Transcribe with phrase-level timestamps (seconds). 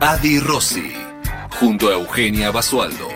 [0.00, 0.92] Adi Rossi,
[1.58, 3.08] junto a Eugenia Basualdo.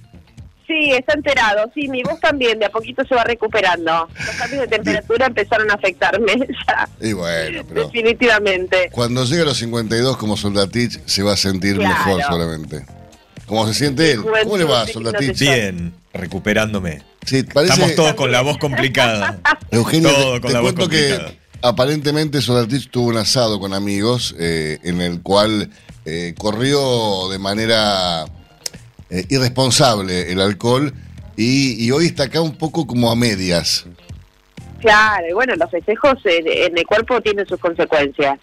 [0.67, 4.09] Sí, está enterado, sí, mi voz también, de a poquito se va recuperando.
[4.15, 6.35] Los cambios de temperatura empezaron a afectarme
[6.69, 6.89] ya.
[7.01, 7.87] Y bueno, pero...
[7.87, 8.91] Definitivamente.
[8.93, 12.85] Cuando llegue a los 52 como Soldatich se va a sentir mejor solamente.
[13.47, 14.21] ¿Cómo se siente él?
[14.45, 15.39] ¿Cómo le va, Soldatich?
[15.41, 17.03] Bien, recuperándome.
[17.25, 17.73] Sí, parece...
[17.73, 19.41] Estamos todos con la voz complicada.
[19.71, 21.31] Eugenio, te, con la voz complicada.
[21.31, 25.71] que Aparentemente Solartich tuvo un asado con amigos eh, en el cual
[26.07, 28.25] eh, corrió de manera
[29.11, 30.95] eh, irresponsable el alcohol
[31.37, 33.87] y, hoy está acá un poco como a medias.
[34.81, 38.39] Claro, y bueno, los festejos en, el cuerpo tienen sus consecuencias.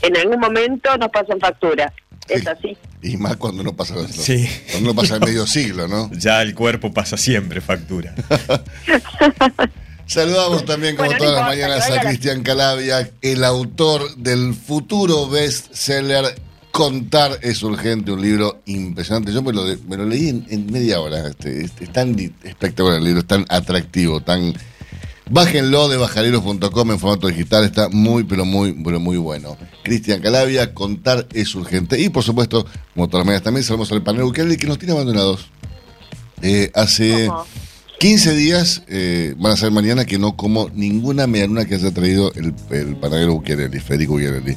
[0.00, 1.92] En algún momento nos pasan factura.
[2.28, 2.78] Es así.
[3.02, 4.48] Y más cuando no pasa sí.
[4.70, 6.10] cuando no pasa medio siglo, ¿no?
[6.18, 8.14] Ya el cuerpo pasa siempre factura.
[10.10, 16.34] Saludamos también, como todas las mañanas, a Cristian Calavia, el autor del futuro bestseller
[16.72, 19.32] Contar es urgente, un libro impresionante.
[19.32, 19.64] Yo me lo,
[20.06, 21.28] leí en, media hora.
[21.28, 24.52] Este, es tan espectacular el libro, es tan atractivo, tan...
[25.30, 29.56] Bájenlo de bajaleros.com en formato digital, está muy, pero muy, pero muy bueno.
[29.84, 32.00] Cristian Calavia, Contar es urgente.
[32.00, 34.92] Y por supuesto, como todas las mañanas también, saludamos al panel Bukele que nos tiene
[34.92, 35.46] abandonados.
[36.42, 37.28] Eh, hace...
[38.00, 42.32] 15 días eh, van a ser mañana que no como ninguna medianuna que haya traído
[42.32, 44.56] el, el panadero Bucchiarelli, Federico Bucchiarelli.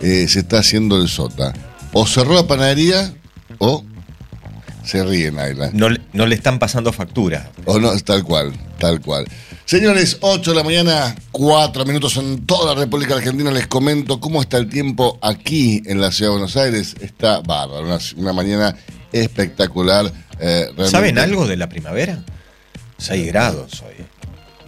[0.00, 1.52] Eh, se está haciendo el sota.
[1.92, 3.12] O cerró la panadería
[3.58, 3.82] o
[4.84, 5.70] se ríe Naila.
[5.72, 7.50] No, no le están pasando factura.
[7.64, 9.26] O no, tal cual, tal cual.
[9.64, 13.50] Señores, 8 de la mañana, 4 minutos en toda la República Argentina.
[13.50, 16.94] Les comento cómo está el tiempo aquí en la ciudad de Buenos Aires.
[17.00, 18.76] Está bárbaro, una, mañana
[19.10, 20.12] espectacular.
[20.38, 22.22] Eh, ¿Saben algo de la primavera?
[22.98, 24.04] 6 grados hoy.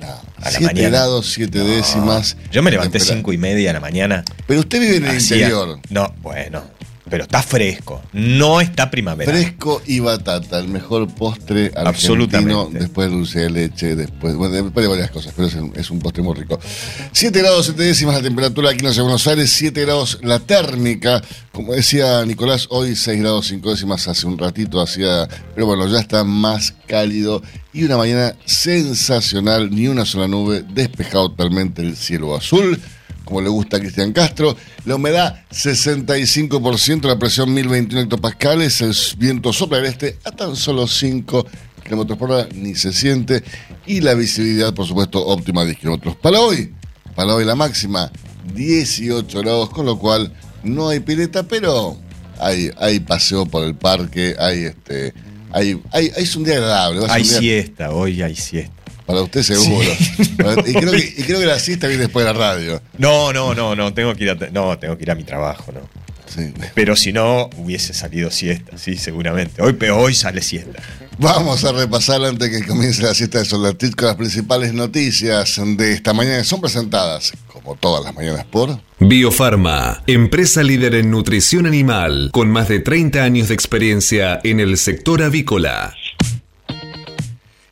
[0.00, 2.36] No, 7 grados, 7 décimas.
[2.52, 4.24] Yo me levanté 5 y media de la mañana.
[4.46, 5.80] Pero usted vive en el interior.
[5.90, 6.77] No, bueno
[7.08, 8.02] pero está fresco.
[8.12, 9.30] No está primavera.
[9.30, 14.88] Fresco y batata, el mejor postre argentino después de dulce de leche, después, después de
[14.88, 16.58] varias cosas, pero es un, postre muy rico.
[17.12, 21.22] 7 grados 7 décimas la temperatura aquí en de Buenos Aires, 7 grados la térmica.
[21.52, 25.98] Como decía Nicolás, hoy 6 grados 5 décimas hace un ratito hacía, pero bueno, ya
[25.98, 27.42] está más cálido
[27.72, 32.80] y una mañana sensacional, ni una sola nube, despejado totalmente el cielo azul
[33.28, 34.56] como le gusta a Cristian Castro.
[34.86, 40.88] La humedad 65%, la presión 1021 hectopascales, el viento sopla del este a tan solo
[40.88, 41.46] 5
[41.84, 43.44] kilómetros por hora, ni se siente.
[43.86, 46.16] Y la visibilidad, por supuesto, óptima 10 kilómetros.
[46.16, 46.72] Para hoy,
[47.14, 48.10] para hoy la máxima
[48.54, 51.98] 18 grados, con lo cual no hay pileta, pero
[52.38, 55.12] hay, hay paseo por el parque, hay este.
[55.50, 57.06] Hay, hay, es un día agradable.
[57.10, 58.77] Hay siesta, hoy hay siesta.
[59.08, 59.88] Para usted seguro.
[60.66, 62.82] Y, creo que, y, creo que, la siesta viene después de la radio.
[62.98, 65.72] No, no, no, no, tengo que ir a, no, tengo que ir a mi trabajo,
[65.72, 65.80] ¿no?
[66.26, 66.52] Sí.
[66.74, 69.62] Pero si no, hubiese salido siesta, sí, seguramente.
[69.62, 70.82] Hoy, pero hoy sale siesta.
[71.18, 75.92] Vamos a repasar antes que comience la siesta de Solatich con las principales noticias de
[75.94, 76.44] esta mañana.
[76.44, 78.78] Son presentadas, como todas las mañanas, por...
[79.00, 84.76] Biofarma, empresa líder en nutrición animal, con más de 30 años de experiencia en el
[84.76, 85.94] sector avícola.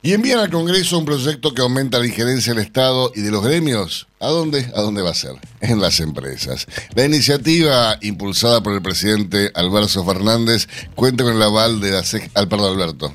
[0.06, 3.42] Y envían al Congreso un proyecto que aumenta la injerencia del Estado y de los
[3.42, 4.06] gremios.
[4.20, 4.70] ¿A dónde?
[4.76, 5.32] ¿A dónde va a ser?
[5.60, 6.68] En las empresas.
[6.94, 12.36] La iniciativa, impulsada por el presidente Alberto Fernández, cuenta con el aval de la CGT.
[12.36, 13.12] Al, perdón, Alberto.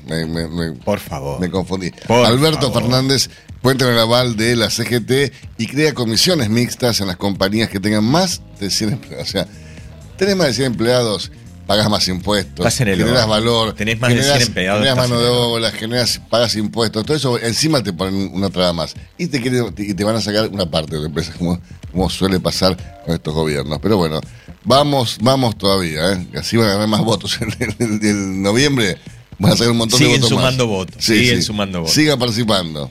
[0.84, 1.40] por favor.
[1.40, 1.90] Me confundí.
[2.10, 3.30] Alberto Fernández
[3.62, 7.80] cuenta con el aval de la CGT y crea comisiones mixtas en las compañías que
[7.80, 9.28] tengan más de 100 empleados.
[9.28, 9.48] O sea,
[10.18, 11.32] tenés más de 100 empleados
[11.66, 15.70] pagas más impuestos, generas valor, tenés más generas, de 100 empleados, generas mano de obra,
[15.70, 18.94] generas, pagas impuestos, todo eso encima te ponen una traba más.
[19.18, 19.38] Y te,
[19.78, 21.60] y te van a sacar una parte de la empresa, como,
[21.90, 23.78] como suele pasar con estos gobiernos.
[23.80, 24.20] Pero bueno,
[24.64, 26.26] vamos, vamos todavía, ¿eh?
[26.36, 27.38] así van a ganar más votos
[27.78, 28.98] en, noviembre.
[29.38, 30.28] Van a sacar un montón de votos.
[30.28, 31.04] Sumando votos.
[31.04, 31.94] siguen sumando votos.
[31.94, 32.88] Sigan participando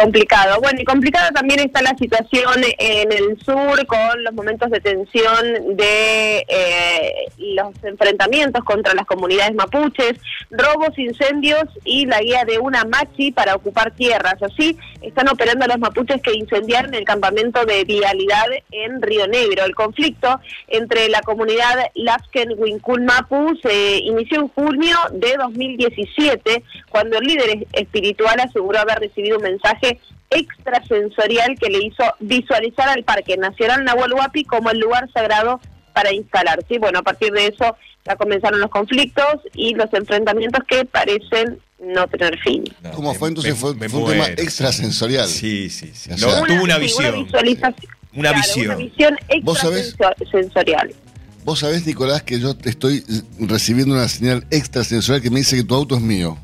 [0.00, 0.60] complicado.
[0.60, 5.76] Bueno, y complicada también está la situación en el sur con los momentos de tensión
[5.76, 10.14] de eh, los enfrentamientos contra las comunidades mapuches,
[10.50, 14.42] robos, incendios y la guía de una machi para ocupar tierras.
[14.42, 19.64] Así están operando los mapuches que incendiaron el campamento de vialidad en Río Negro.
[19.64, 27.18] El conflicto entre la comunidad Lasken Winkul Mapu se inició en junio de 2017 cuando
[27.18, 29.89] el líder espiritual aseguró haber recibido un mensaje
[30.30, 35.60] extrasensorial que le hizo visualizar al Parque Nacional Nahuel Huapi como el lugar sagrado
[35.92, 36.78] para instalarse.
[36.78, 37.76] Bueno, a partir de eso
[38.06, 42.64] ya comenzaron los conflictos y los enfrentamientos que parecen no tener fin.
[42.94, 43.56] ¿Cómo fue entonces?
[43.58, 45.26] fue, un tema extrasensorial.
[45.26, 46.10] Sí, sí, sí.
[46.10, 47.14] tuvo una visión.
[47.14, 48.66] Una, visualización, una visión.
[48.66, 50.94] Una visión extrasensorial.
[51.42, 53.02] ¿Vos sabés, Nicolás, que yo estoy
[53.38, 56.38] recibiendo una señal extrasensorial que me dice que tu auto es mío?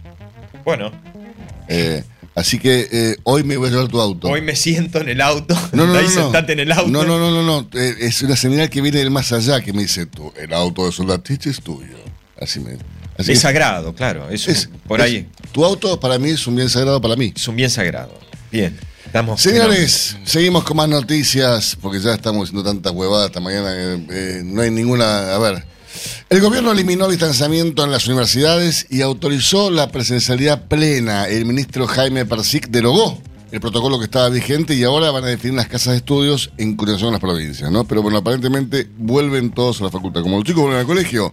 [0.64, 0.90] Bueno.
[1.68, 2.02] Eh,
[2.36, 4.28] Así que eh, hoy me voy a llevar tu auto.
[4.28, 5.56] Hoy me siento en el auto.
[5.72, 6.08] No, no, no.
[6.08, 6.90] Sentate en el auto.
[6.90, 7.68] No, no, no, no, no.
[7.78, 10.84] Eh, es una señal que viene del más allá que me dice tú, el auto
[10.84, 11.96] de Soldatich es tuyo.
[12.38, 12.76] Así me.
[13.18, 14.28] es sagrado, claro.
[14.28, 15.26] Es, por ahí.
[15.52, 17.32] Tu auto para mí es un bien sagrado para mí.
[17.34, 18.12] Es un bien sagrado.
[18.52, 18.78] Bien.
[19.06, 23.72] Estamos Señores, seguimos con más noticias porque ya estamos haciendo tantas huevadas esta mañana.
[23.74, 25.34] Eh, no hay ninguna.
[25.34, 25.64] A ver.
[26.28, 31.26] El gobierno eliminó el distanciamiento en las universidades y autorizó la presencialidad plena.
[31.28, 33.20] El ministro Jaime Persic derogó
[33.52, 36.76] el protocolo que estaba vigente y ahora van a definir las casas de estudios en
[36.76, 37.84] curiosidad en las provincias, ¿no?
[37.84, 40.22] Pero bueno, aparentemente vuelven todos a la facultad.
[40.22, 41.32] Como los chicos vuelven al colegio,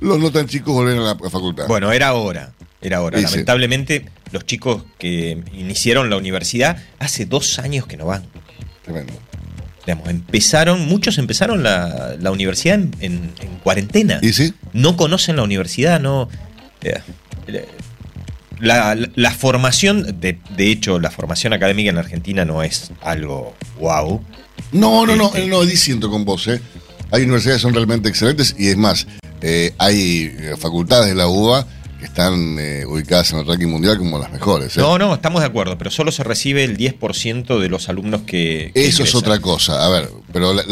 [0.00, 1.66] los no tan chicos vuelven a la facultad.
[1.66, 2.52] Bueno, era hora.
[2.80, 3.18] Era hora.
[3.20, 8.24] Lamentablemente, los chicos que iniciaron la universidad hace dos años que no van.
[8.84, 9.14] Tremendo
[9.92, 13.32] empezaron, muchos empezaron la, universidad en,
[13.62, 14.18] cuarentena.
[14.22, 14.54] ¿Y sí?
[14.72, 16.28] No conocen la universidad, no.
[16.82, 17.00] Eh,
[18.60, 24.22] la, formación, de, de, hecho, la formación académica en Argentina no es algo wow.
[24.72, 26.60] No, no, no, este, no, diciendo con vos, ¿eh?
[27.10, 29.06] Hay universidades que son realmente excelentes y es más,
[29.40, 31.66] eh, hay facultades de la UBA
[31.98, 34.76] que están eh, ubicadas en el ranking mundial como las mejores.
[34.76, 34.80] ¿eh?
[34.80, 38.70] No, no, estamos de acuerdo, pero solo se recibe el 10% de los alumnos que...
[38.74, 40.62] Eso es otra cosa, a ver, pero la,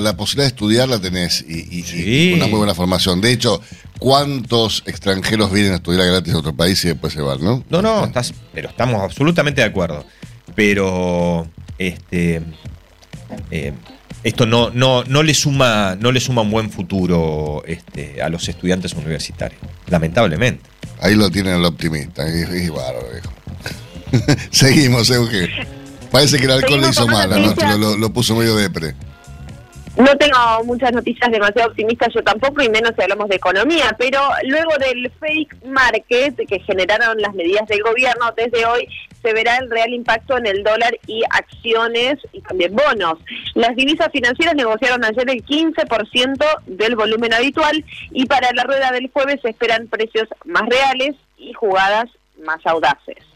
[0.00, 3.20] la, posibilidad de estudiar la tenés y, una muy buena formación.
[3.20, 3.60] De hecho,
[3.98, 7.64] ¿cuántos extranjeros vienen a estudiar gratis a otro país y después se van, no?
[7.68, 10.04] No, no, estás, pero estamos absolutamente de acuerdo.
[10.54, 11.48] Pero,
[11.78, 12.42] este...
[13.50, 13.72] Eh,
[14.24, 18.48] esto no, no, no, le suma, no le suma un buen futuro este, a los
[18.48, 20.62] estudiantes universitarios, lamentablemente.
[21.00, 22.24] Ahí lo tienen el optimista,
[24.50, 25.48] Seguimos, Euge.
[26.10, 27.78] Parece que el alcohol le hizo mal, ¿no?
[27.78, 28.94] Lo, lo, puso medio depre.
[29.96, 34.20] No tengo muchas noticias demasiado optimistas yo tampoco, y menos si hablamos de economía, pero
[34.44, 38.88] luego del fake market que generaron las medidas del gobierno, desde hoy
[39.20, 43.18] se verá el real impacto en el dólar y acciones y también bonos.
[43.54, 49.10] Las divisas financieras negociaron ayer el 15% del volumen habitual y para la rueda del
[49.10, 52.06] jueves se esperan precios más reales y jugadas
[52.42, 53.31] más audaces.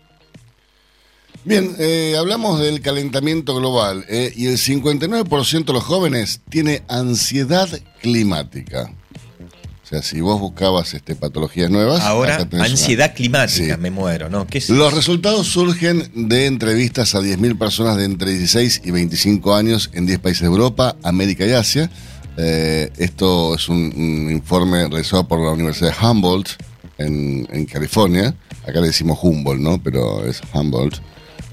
[1.47, 7.69] Bien, eh, hablamos del calentamiento global eh, y el 59% de los jóvenes tiene ansiedad
[8.03, 8.91] climática.
[9.85, 12.01] O sea, si vos buscabas este, patologías nuevas.
[12.03, 14.45] Ahora, ansiedad climática, me muero, ¿no?
[14.71, 20.07] Los resultados surgen de entrevistas a 10.000 personas de entre 16 y 25 años en
[20.07, 21.89] 10 países de Europa, América y Asia.
[22.37, 26.49] Eh, esto es un, informe realizado por la Universidad de Humboldt
[26.99, 28.35] en, en California.
[28.67, 29.81] Acá le decimos Humboldt, ¿no?
[29.81, 31.01] Pero es Humboldt.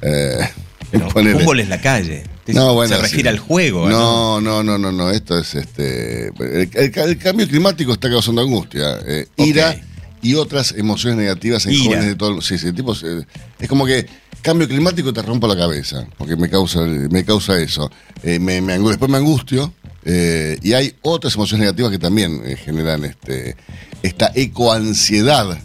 [0.03, 0.50] Eh,
[1.00, 2.24] fútbol es la calle.
[2.45, 3.89] se refiere al juego.
[3.89, 4.63] No, ¿no?
[4.63, 6.31] no, no, no, Esto es este.
[6.74, 9.75] El, cambio climático está causando angustia, eh, ira
[10.22, 12.41] y otras emociones negativas en jóvenes de todo.
[12.41, 13.25] Sí, sí, tipo, eh,
[13.60, 14.05] es como que
[14.41, 17.89] cambio climático te rompo la cabeza, porque me causa, me causa eso.
[18.24, 19.74] Eh, me, después me angustio.
[20.05, 23.55] y hay otras emociones negativas que también generan este,
[24.01, 25.57] esta ecoansiedad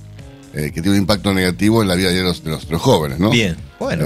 [0.53, 3.31] que tiene un impacto negativo en la vida de los, de los, jóvenes, ¿no?
[3.31, 4.05] Bien, bueno.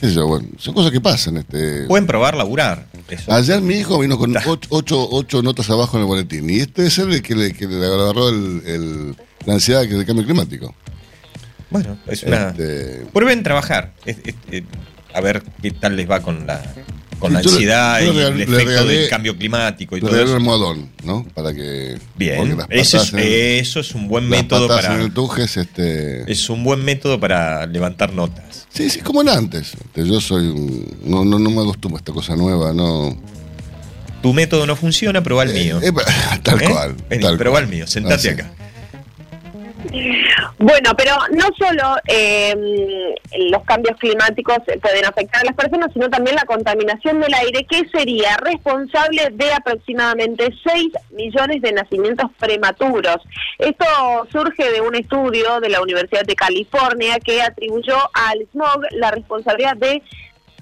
[0.00, 1.38] qué sé yo, bueno, son cosas que pasan.
[1.38, 1.86] Este...
[1.86, 2.86] Pueden probar laburar.
[3.28, 4.34] Ayer mi hijo vino con
[4.70, 6.50] ocho, ocho, notas abajo en el boletín.
[6.50, 10.74] Y este es el que le, que le agarró el, la ansiedad del cambio climático.
[11.70, 12.48] Bueno, es una.
[12.48, 13.06] Este...
[13.12, 13.92] Prueben trabajar.
[15.14, 16.62] a ver qué tal les va con la,
[17.18, 20.34] con la ansiedad y el efecto del cambio climático y todo eso.
[20.34, 21.24] almohadón, ¿no?
[21.34, 21.98] Para que.
[22.16, 24.94] Bien, eso es, eso es un buen método para.
[24.94, 26.30] En el tujes, este...
[26.30, 28.66] Es un buen método para levantar notas.
[28.70, 29.72] Sí, sí, como en antes.
[29.74, 30.52] Este, yo soy.
[31.04, 33.16] No, no, no me acostumbro a esta cosa nueva, no.
[34.22, 35.80] Tu método no funciona, prueba el eh, mío.
[35.82, 35.92] Eh,
[36.42, 36.68] tal ¿Eh?
[36.70, 36.96] cual.
[37.08, 38.50] Vení, prueba el mío, sentate acá.
[40.58, 46.36] Bueno, pero no solo em, los cambios climáticos pueden afectar a las personas, sino también
[46.36, 53.18] la contaminación del aire, que sería responsable de aproximadamente 6 millones de nacimientos prematuros.
[53.58, 53.86] Esto
[54.30, 59.76] surge de un estudio de la Universidad de California que atribuyó al smog la responsabilidad
[59.76, 60.02] de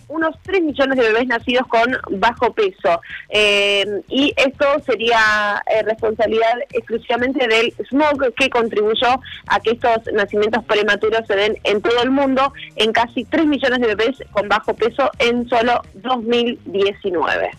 [0.08, 3.00] unos 3 millones de bebés nacidos con bajo peso.
[3.28, 10.64] Eh, y esto sería eh, responsabilidad exclusivamente del smog que contribuyó a que estos nacimientos
[10.64, 14.74] prematuros se den en todo el mundo, en casi 3 millones de bebés con bajo
[14.74, 17.50] peso en solo 2019.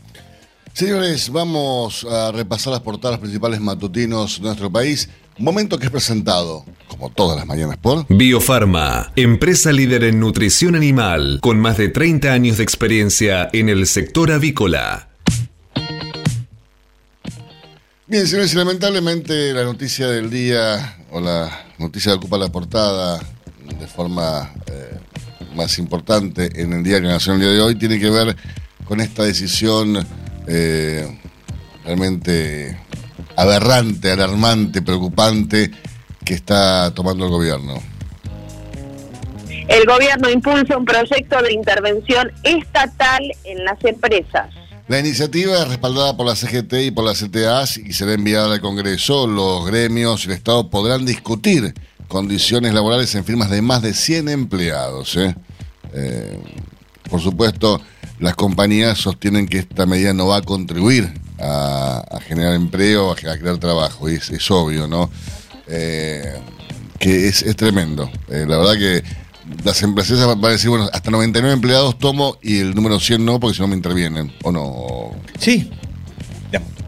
[0.73, 5.09] Señores, vamos a repasar las portadas principales matutinos de nuestro país.
[5.37, 11.39] Momento que es presentado, como todas las mañanas, por Biofarma, empresa líder en nutrición animal,
[11.41, 15.09] con más de 30 años de experiencia en el sector avícola.
[18.07, 23.19] Bien, señores, y lamentablemente la noticia del día, o la noticia que ocupa la portada
[23.77, 24.97] de forma eh,
[25.53, 28.37] más importante en el Diario Nacional el día de hoy, tiene que ver
[28.85, 30.07] con esta decisión
[30.47, 31.19] eh,
[31.83, 32.84] realmente
[33.35, 35.71] aberrante, alarmante, preocupante
[36.23, 37.81] que está tomando el gobierno.
[39.67, 44.53] El gobierno impulsa un proyecto de intervención estatal en las empresas.
[44.87, 48.61] La iniciativa es respaldada por la CGT y por la CTA y será enviada al
[48.61, 49.25] Congreso.
[49.25, 51.73] Los gremios y el Estado podrán discutir
[52.07, 55.15] condiciones laborales en firmas de más de 100 empleados.
[55.17, 55.35] ¿eh?
[55.93, 56.39] Eh,
[57.09, 57.81] por supuesto,
[58.19, 63.57] las compañías sostienen que esta medida no va a contribuir a, generar empleo, a, crear
[63.57, 65.09] trabajo, y es, obvio, ¿no?
[65.67, 66.33] Eh,
[66.99, 68.09] que es, tremendo.
[68.29, 69.03] Eh, la verdad que
[69.63, 73.39] las empresas van a decir, bueno, hasta 99 empleados tomo y el número 100 no,
[73.39, 75.11] porque si no me intervienen, ¿o no?
[75.39, 75.69] Sí.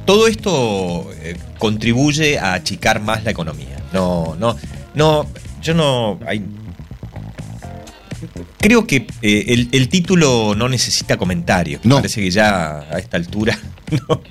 [0.06, 3.84] Todo esto eh, contribuye a achicar más la economía.
[3.92, 4.56] No, no,
[4.96, 5.28] no,
[5.62, 6.18] yo no...
[6.26, 6.42] Hay,
[8.60, 11.84] Creo que el, título no necesita comentarios.
[11.84, 11.98] No.
[11.98, 13.58] Parece que ya a esta altura
[14.10, 14.22] no,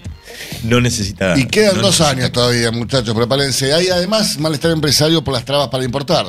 [0.81, 1.39] necesita.
[1.39, 3.73] Y quedan dos años todavía, muchachos, prepárense.
[3.73, 6.27] Hay además malestar empresario por las trabas para importar.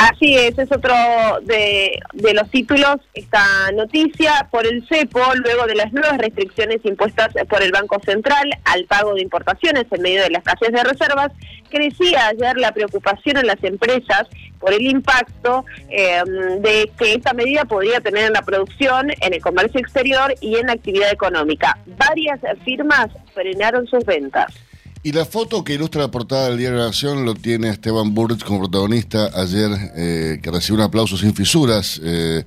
[0.00, 0.94] Así es, es otro
[1.42, 2.00] de,
[2.32, 7.70] los títulos, esta noticia por el CEPO, luego de las nuevas restricciones impuestas por el
[7.70, 11.32] Banco Central al pago de importaciones en medio de las escasez de reservas,
[11.68, 14.26] crecía ayer la preocupación en las empresas
[14.58, 16.22] por el impacto eh,
[16.60, 20.68] de que esta medida podría tener en la producción, en el comercio exterior y en
[20.68, 21.76] la actividad económica.
[21.84, 24.69] Varias firmas frenaron sus ventas.
[25.02, 28.12] Y la foto que ilustra la portada del Diario de la Nación lo tiene Esteban
[28.14, 32.44] Burch como protagonista ayer, eh, que recibió un aplauso sin fisuras, eh,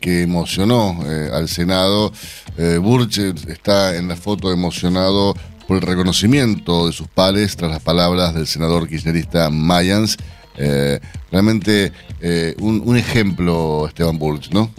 [0.00, 2.12] que emocionó al Senado.
[2.80, 3.18] Burch
[3.48, 5.34] está en la foto emocionado
[5.66, 10.18] por el reconocimiento de sus pares tras las palabras del senador kirchnerista Mayans.
[10.56, 14.70] Eh, realmente eh, un, ejemplo, Esteban Burch, ¿no?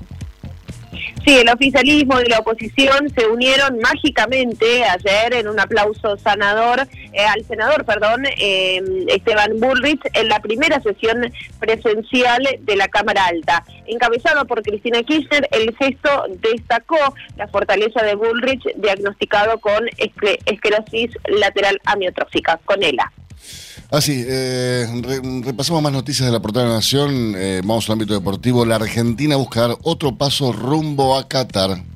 [1.25, 6.81] Sí, el oficialismo y la oposición se unieron mágicamente ayer en un aplauso sanador
[7.13, 8.25] eh, al senador, perdón,
[9.07, 13.63] Esteban Bullrich en la primera sesión presencial de la Cámara Alta.
[13.87, 16.97] Encabezado por Cristina Kirchner, el gesto destacó
[17.37, 19.87] la fortaleza de Bullrich diagnosticado con
[20.45, 23.13] esclerosis lateral amiotrófica, con ELA.
[23.91, 24.87] Así, ah, eh,
[25.43, 27.35] repasamos más noticias de la portada de la Nación.
[27.37, 28.65] Eh, vamos al ámbito deportivo.
[28.65, 31.92] La Argentina busca dar otro paso rumbo a Qatar.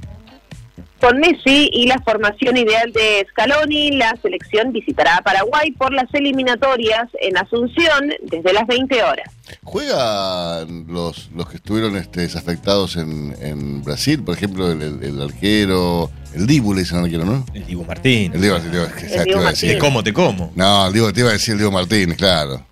[1.00, 6.12] Con Messi y la formación ideal de Scaloni, la selección visitará a Paraguay por las
[6.14, 9.30] eliminatorias en Asunción desde las 20 horas.
[9.64, 14.24] ¿Juegan los, los que estuvieron este, desafectados en, en Brasil?
[14.24, 17.46] Por ejemplo, el, arquero, el Dibu le dicen al arquero, ¿no?
[17.54, 18.34] El Dibu Martín.
[18.34, 19.70] El Dibu, Martín.
[19.70, 20.52] Te como, te como.
[20.56, 22.66] No, el Dibu, te iba a decir el Dibu Martín, claro.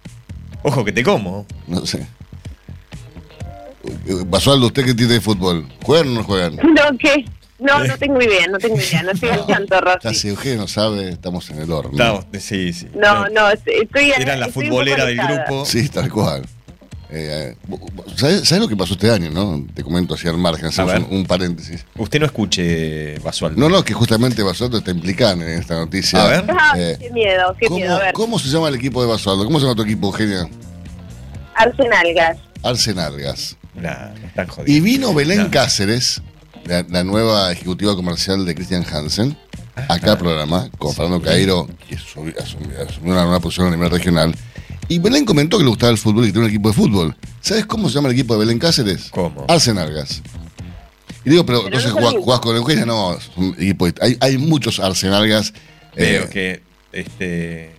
[0.64, 1.46] Ojo que te como.
[1.68, 2.08] No sé.
[4.26, 5.68] Basualdo, ¿usted qué tiene de fútbol?
[5.84, 6.56] ¿Juegan o no juegan?
[6.64, 7.26] No, ¿qué?
[7.58, 10.14] No, no tengo idea, no tengo idea, no estoy al tanto, Rosy.
[10.14, 11.92] si Eugenio no sabe, estamos en el horno.
[11.94, 12.88] No, sí, sí.
[12.94, 14.12] No, no, estoy...
[14.18, 15.66] Era la futbolera del grupo.
[15.66, 16.46] Sí, tal cual.
[17.10, 17.56] Eh,
[18.16, 19.66] ¿sabes, lo que pasó este año, no?
[19.74, 21.86] Te comento así al margen, hacemos un, paréntesis.
[21.96, 23.60] Usted no escuche Basualdo.
[23.60, 26.24] No, no, que justamente Basualdo está implicado en esta noticia.
[26.24, 26.46] A ver.
[26.50, 27.96] Ah, eh, qué miedo, qué ¿cómo, miedo.
[27.96, 28.14] A ver.
[28.14, 29.46] ¿Cómo se llama el equipo de Basualdo?
[29.46, 30.50] ¿Cómo se llama tu equipo, Eugenia?
[31.54, 32.38] Arsenalgas.
[32.64, 33.56] Arsenalgas.
[33.76, 36.22] Nah, no están Y vino Belén Cáceres,
[36.66, 39.38] la, nueva ejecutiva comercial de Christian Hansen,
[39.76, 42.34] ah, acá al programa, con Fernando Cairo, que asumió
[43.04, 44.36] una, una posición a nivel regional
[44.88, 47.16] y Belén comentó que le gustaba el fútbol y que tiene un equipo de fútbol.
[47.42, 49.10] ¿Sabes cómo se llama el equipo de Belén Cáceres?
[49.10, 49.46] ¿Cómo?
[49.48, 50.22] Arsenalgas.
[51.24, 53.18] Y digo, pero, entonces jugás, con Eugenia, no,
[53.58, 55.54] equipo, hay, hay muchos Arsenalgas.
[55.96, 57.75] Veo eh, que este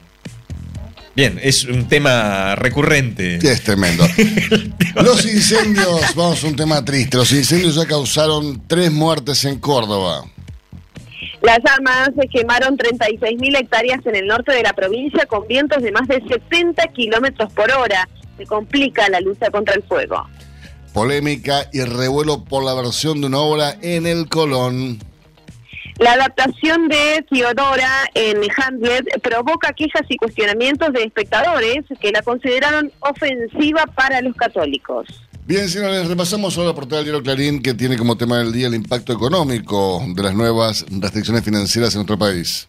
[1.16, 3.40] Bien, es un tema recurrente.
[3.40, 4.04] Sí, es tremendo.
[5.02, 7.16] Los incendios, vamos a un tema triste.
[7.16, 10.26] Los incendios ya causaron tres muertes en Córdoba.
[11.40, 15.90] Las armas se quemaron 36.000 hectáreas en el norte de la provincia con vientos de
[15.90, 18.06] más de 70 kilómetros por hora.
[18.36, 20.28] Se complica la lucha contra el fuego.
[20.92, 24.98] Polémica y revuelo por la versión de una obra en el Colón.
[25.98, 32.92] La adaptación de Theodora en Hamlet provoca quejas y cuestionamientos de espectadores que la consideraron
[33.00, 35.06] ofensiva para los católicos.
[35.46, 38.66] Bien, señores, repasamos ahora la portada del diario Clarín que tiene como tema del día
[38.66, 42.68] el impacto económico de las nuevas restricciones financieras en nuestro país.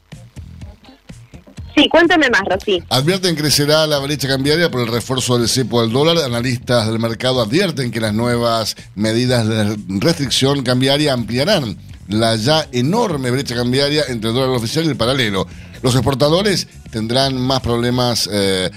[1.75, 2.81] Sí, cuéntame más, Rosy.
[2.89, 6.17] Advierten que crecerá la brecha cambiaria por el refuerzo del cepo al dólar.
[6.24, 11.77] Analistas del mercado advierten que las nuevas medidas de restricción cambiaria ampliarán
[12.08, 15.48] la ya enorme brecha cambiaria entre el dólar oficial y el paralelo.
[15.82, 18.72] Los exportadores tendrán más problemas eh,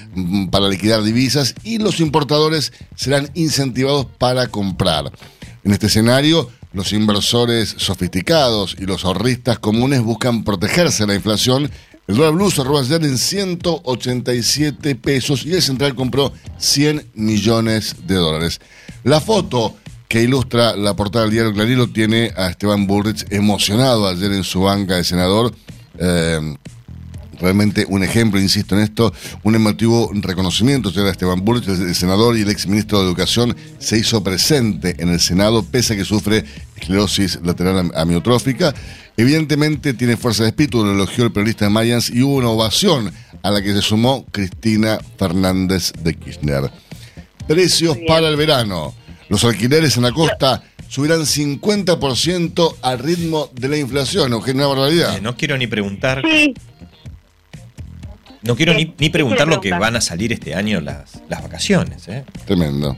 [0.50, 5.10] para liquidar divisas y los importadores serán incentivados para comprar.
[5.64, 11.70] En este escenario, los inversores sofisticados y los ahorristas comunes buscan protegerse de la inflación.
[12.06, 18.14] El dólar blue cerró ayer en 187 pesos y el central compró 100 millones de
[18.16, 18.60] dólares.
[19.04, 19.76] La foto
[20.10, 24.42] que ilustra la portada del diario Clarín lo tiene a Esteban Bullrich emocionado ayer en
[24.42, 25.54] su banca de senador.
[26.00, 26.56] Eh,
[27.40, 29.14] realmente un ejemplo, insisto en esto,
[29.44, 30.90] un emotivo reconocimiento.
[30.90, 35.20] Señor Esteban Burch, el senador y el exministro de Educación, se hizo presente en el
[35.20, 38.74] Senado, pese a que sufre esclerosis lateral amiotrófica.
[39.16, 43.12] Evidentemente tiene fuerza de espíritu, lo elogió el periodista de Mayans y hubo una ovación
[43.44, 46.68] a la que se sumó Cristina Fernández de Kirchner.
[47.46, 48.92] Precios para el verano.
[49.30, 55.16] Los alquileres en la costa subirán 50% al ritmo de la inflación, Eugenia, una barbaridad.
[55.16, 56.20] Eh, no quiero ni preguntar.
[58.42, 62.08] No quiero ni, ni preguntar lo que van a salir este año las, las vacaciones.
[62.08, 62.24] ¿eh?
[62.44, 62.96] Tremendo.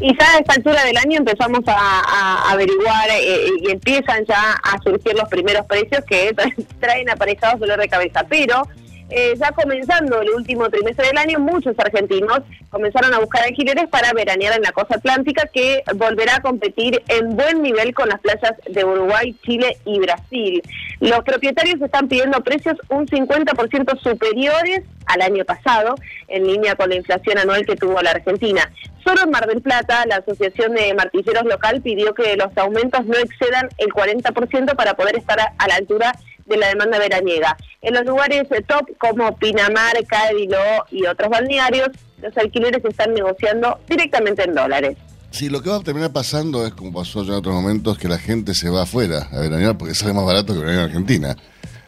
[0.00, 4.78] Y ya a esta altura del año empezamos a, averiguar eh, y empiezan ya a
[4.82, 6.36] surgir los primeros precios que
[6.80, 8.22] traen aparejados dolor de cabeza.
[8.28, 8.68] Pero
[9.10, 12.40] eh, ya comenzando el último trimestre del año, muchos argentinos
[12.70, 17.36] comenzaron a buscar alquileres para veranear en la costa atlántica, que volverá a competir en
[17.36, 20.62] buen nivel con las playas de Uruguay, Chile y Brasil.
[21.00, 25.94] Los propietarios están pidiendo precios un 50% superiores al año pasado,
[26.28, 28.70] en línea con la inflación anual que tuvo la Argentina.
[29.04, 33.16] Solo en Mar del Plata, la Asociación de Martilleros Local pidió que los aumentos no
[33.16, 36.12] excedan el 40% para poder estar a la altura
[36.48, 37.56] de la demanda veraniega.
[37.82, 40.58] En los lugares top como Pinamar, Cádilo
[40.90, 41.88] y otros balnearios,
[42.20, 44.96] los alquileres se están negociando directamente en dólares.
[45.30, 48.08] Sí, lo que va a terminar pasando es, como pasó ya en otros momentos, que
[48.08, 51.36] la gente se va afuera a veranear porque sale más barato que veranear en Argentina.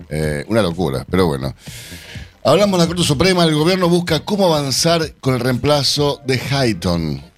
[0.08, 1.54] Eh, una locura, pero bueno.
[2.42, 7.29] Hablamos de la Corte Suprema, el gobierno busca cómo avanzar con el reemplazo de Highton.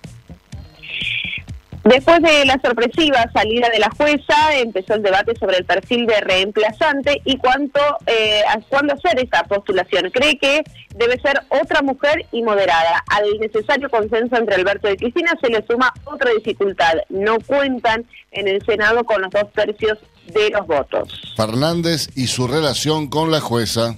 [1.85, 6.21] Después de la sorpresiva salida de la jueza, empezó el debate sobre el perfil de
[6.21, 10.11] reemplazante y cuánto, eh, cuándo hacer esta postulación.
[10.11, 10.63] Cree que
[10.95, 13.03] debe ser otra mujer y moderada.
[13.11, 16.95] Al necesario consenso entre Alberto y Cristina se le suma otra dificultad.
[17.09, 21.35] No cuentan en el Senado con los dos tercios de los votos.
[21.37, 23.97] Fernández y su relación con la jueza.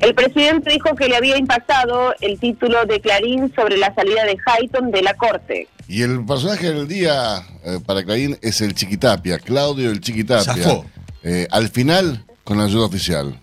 [0.00, 4.36] El presidente dijo que le había impactado el título de Clarín sobre la salida de
[4.44, 5.68] Hayton de la Corte.
[5.88, 10.82] Y el personaje del día eh, para Clarín es el Chiquitapia, Claudio el Chiquitapia.
[11.22, 13.40] Eh, al final, con la ayuda oficial.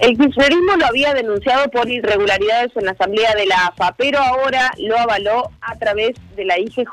[0.00, 4.72] El kirchnerismo lo había denunciado por irregularidades en la asamblea de la AFA, pero ahora
[4.78, 6.88] lo avaló a través de la IGJ.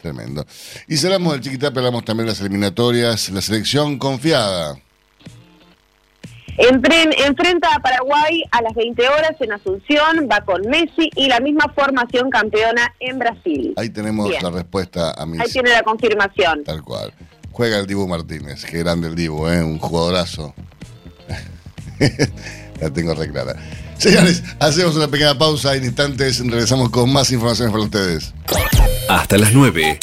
[0.00, 0.46] Tremendo.
[0.86, 4.76] Y cerramos el Chiquitapia, hablamos también de las eliminatorias, la selección confiada.
[6.58, 11.72] Enfrenta a Paraguay a las 20 horas en Asunción, va con Messi y la misma
[11.74, 13.74] formación campeona en Brasil.
[13.76, 16.64] Ahí tenemos la respuesta a Ahí tiene la confirmación.
[16.64, 17.12] Tal cual.
[17.50, 18.64] juega el Dibu Martínez.
[18.64, 19.62] Qué grande el Dibu, ¿eh?
[19.62, 20.54] un jugadorazo.
[22.80, 23.56] la tengo re clara.
[23.98, 25.76] Señores, hacemos una pequeña pausa.
[25.76, 28.34] En instantes regresamos con más informaciones para ustedes.
[29.08, 29.98] Hasta las 9.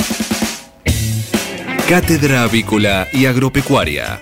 [1.90, 4.22] Cátedra Avícola y Agropecuaria.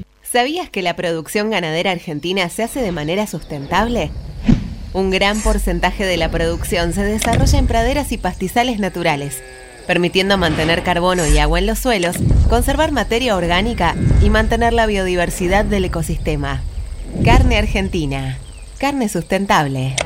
[0.31, 4.11] ¿Sabías que la producción ganadera argentina se hace de manera sustentable?
[4.93, 9.43] Un gran porcentaje de la producción se desarrolla en praderas y pastizales naturales,
[9.87, 12.15] permitiendo mantener carbono y agua en los suelos,
[12.47, 16.61] conservar materia orgánica y mantener la biodiversidad del ecosistema.
[17.25, 18.37] Carne Argentina.
[18.77, 19.97] Carne sustentable.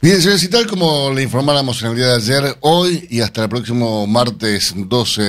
[0.00, 3.42] Bien, señores, y tal como le informáramos en el día de ayer, hoy y hasta
[3.42, 5.22] el próximo martes 12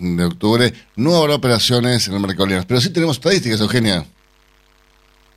[0.00, 4.04] de octubre, no habrá operaciones en el mercado Pero sí tenemos estadísticas, Eugenia.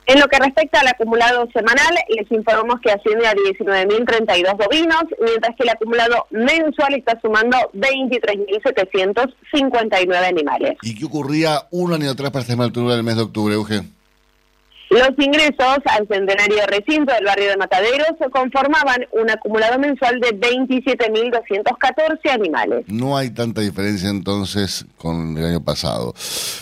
[0.06, 5.54] En lo que respecta al acumulado semanal, les informamos que asciende a 19.032 bovinos, mientras
[5.56, 10.78] que el acumulado mensual está sumando 23.759 animales.
[10.82, 13.88] ¿Y qué ocurría un año atrás para esta altura del mes de octubre, Eugenia?
[14.92, 22.30] Los ingresos al centenario recinto del barrio de Mataderos conformaban un acumulado mensual de 27.214
[22.30, 22.84] animales.
[22.88, 26.12] No hay tanta diferencia entonces con el año pasado.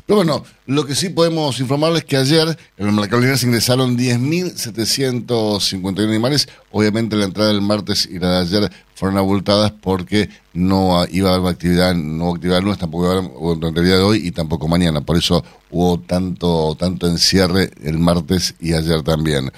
[0.06, 3.98] Pero bueno, lo que sí podemos informarles es que ayer en el mercado se ingresaron
[3.98, 6.48] 10.751 animales.
[6.70, 11.36] Obviamente la entrada del martes y la de ayer fueron abultadas porque no iba a
[11.36, 15.00] haber actividad, no actividad lunes, tampoco iba a haber día de hoy y tampoco mañana.
[15.00, 19.50] Por eso hubo tanto, tanto encierre el martes y ayer también.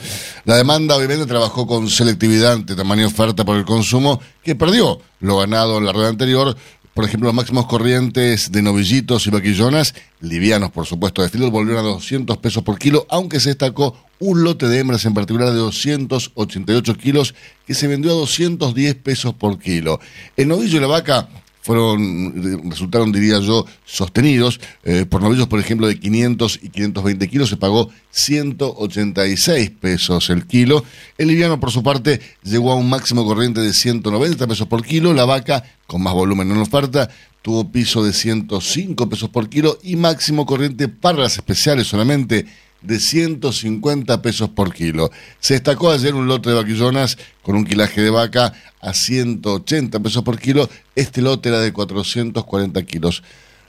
[0.45, 5.39] La demanda obviamente trabajó con selectividad ante tamaño oferta por el consumo, que perdió lo
[5.39, 6.57] ganado en la rueda anterior,
[6.95, 11.85] por ejemplo, los máximos corrientes de novillitos y vaquillonas, livianos por supuesto, de filo, volvieron
[11.85, 15.57] a 200 pesos por kilo, aunque se destacó un lote de hembras en particular de
[15.57, 17.35] 288 kilos
[17.67, 20.01] que se vendió a 210 pesos por kilo.
[20.37, 21.29] El novillo y la vaca
[21.63, 24.61] fueron, resultaron, diría yo, sostenidos.
[24.83, 30.47] Eh, por novillos, por ejemplo, de 500 y 520 kilos se pagó 186 pesos el
[30.47, 30.85] kilo.
[31.17, 35.15] El liviano, por su parte, llegó a un máximo corriente de 190 pesos por kilo.
[35.15, 37.09] La vaca, con más volumen en oferta,
[37.43, 42.47] tuvo piso de 105 pesos por kilo y máximo corriente para las especiales solamente
[42.83, 45.11] de 150 pesos por kilo.
[45.41, 50.23] Se destacó ayer un lote de vaquillonas con un quilaje de vaca a 180 pesos
[50.23, 50.69] por kilo.
[50.95, 53.23] Este lote era de 440 kilos.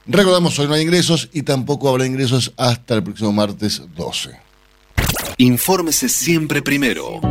[0.05, 4.31] Recordamos, hoy no hay ingresos y tampoco habrá ingresos hasta el próximo martes 12.
[5.37, 7.21] Infórmese siempre primero.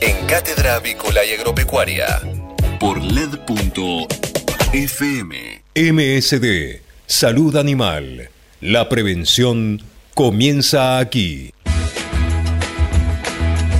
[0.00, 2.20] En Cátedra Avícola y Agropecuaria.
[2.80, 4.12] Por LED.fm.
[5.74, 6.80] MSD.
[7.06, 8.31] Salud Animal.
[8.62, 9.82] La prevención
[10.14, 11.50] comienza aquí.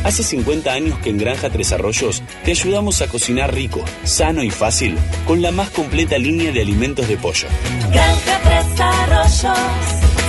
[0.02, 4.50] Hace 50 años que en Granja Tres Arroyos te ayudamos a cocinar rico, sano y
[4.50, 7.46] fácil con la más completa línea de alimentos de pollo.
[7.92, 9.58] Granja Tres Arroyos,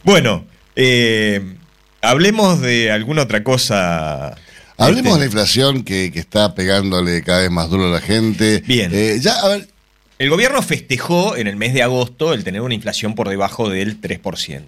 [0.03, 1.55] bueno, eh,
[2.01, 4.35] hablemos de alguna otra cosa.
[4.77, 8.01] Hablemos Este, de la inflación que, que está pegándole cada vez más duro a la
[8.01, 8.61] gente.
[8.67, 8.91] Bien.
[8.93, 9.68] Eh, ya, a ver,
[10.19, 14.01] El gobierno festejó en el mes de agosto el tener una inflación por debajo del
[14.01, 14.63] 3%.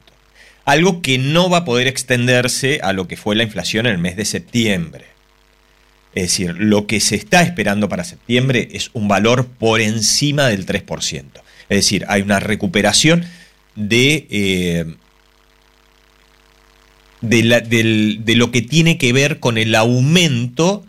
[0.63, 3.97] Algo que no va a poder extenderse a lo que fue la inflación en el
[3.97, 5.07] mes de septiembre.
[6.15, 10.65] Es decir, lo que se está esperando para septiembre es un valor por encima del
[10.65, 11.25] 3%.
[11.67, 13.25] Es decir, hay una recuperación
[13.75, 14.85] de, eh,
[17.19, 20.85] de, lo que tiene que ver con el aumento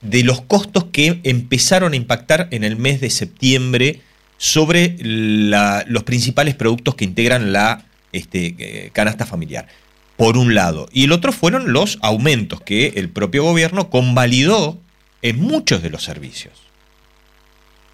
[0.00, 4.00] de los costos que empezaron a impactar en el mes de septiembre
[4.38, 9.68] sobre los principales productos que integran la este, eh, canasta familiar,
[10.16, 10.88] por un lado.
[10.92, 14.78] Y el otro fueron los aumentos que el propio gobierno convalidó
[15.22, 16.54] en muchos de los servicios.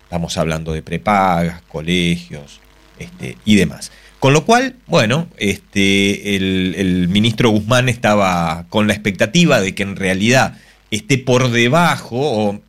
[0.04, 2.60] Estamos hablando de prepagas, colegios
[3.00, 3.90] este, y demás.
[4.20, 9.82] Con lo cual, bueno, este, el, el ministro Guzmán estaba con la expectativa de que
[9.82, 10.56] en realidad
[10.90, 12.60] esté por debajo o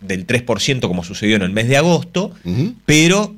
[0.00, 2.32] del 3% como sucedió en el mes de agosto,
[2.84, 3.34] pero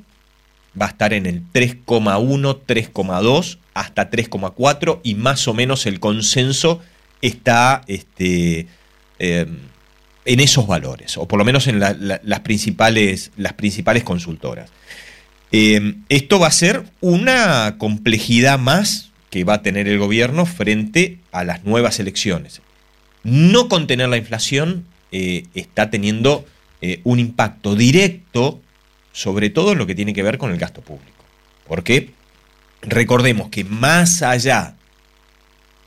[0.79, 6.81] va a estar en el 3,1, 3,2 hasta 3,4 y más o menos el consenso
[7.21, 8.67] está este,
[9.19, 9.45] eh,
[10.25, 14.69] en esos valores, o por lo menos en la- la- las, principales, las principales consultoras.
[15.51, 21.19] Eh, esto va a ser una complejidad más que va a tener el gobierno frente
[21.31, 22.61] a las nuevas elecciones.
[23.27, 26.45] No contener la inflación eh, está teniendo
[26.79, 28.61] eh, un impacto directo,
[29.11, 31.25] sobre todo en lo que tiene que ver con el gasto público.
[31.67, 32.11] Porque
[32.83, 34.75] recordemos que más allá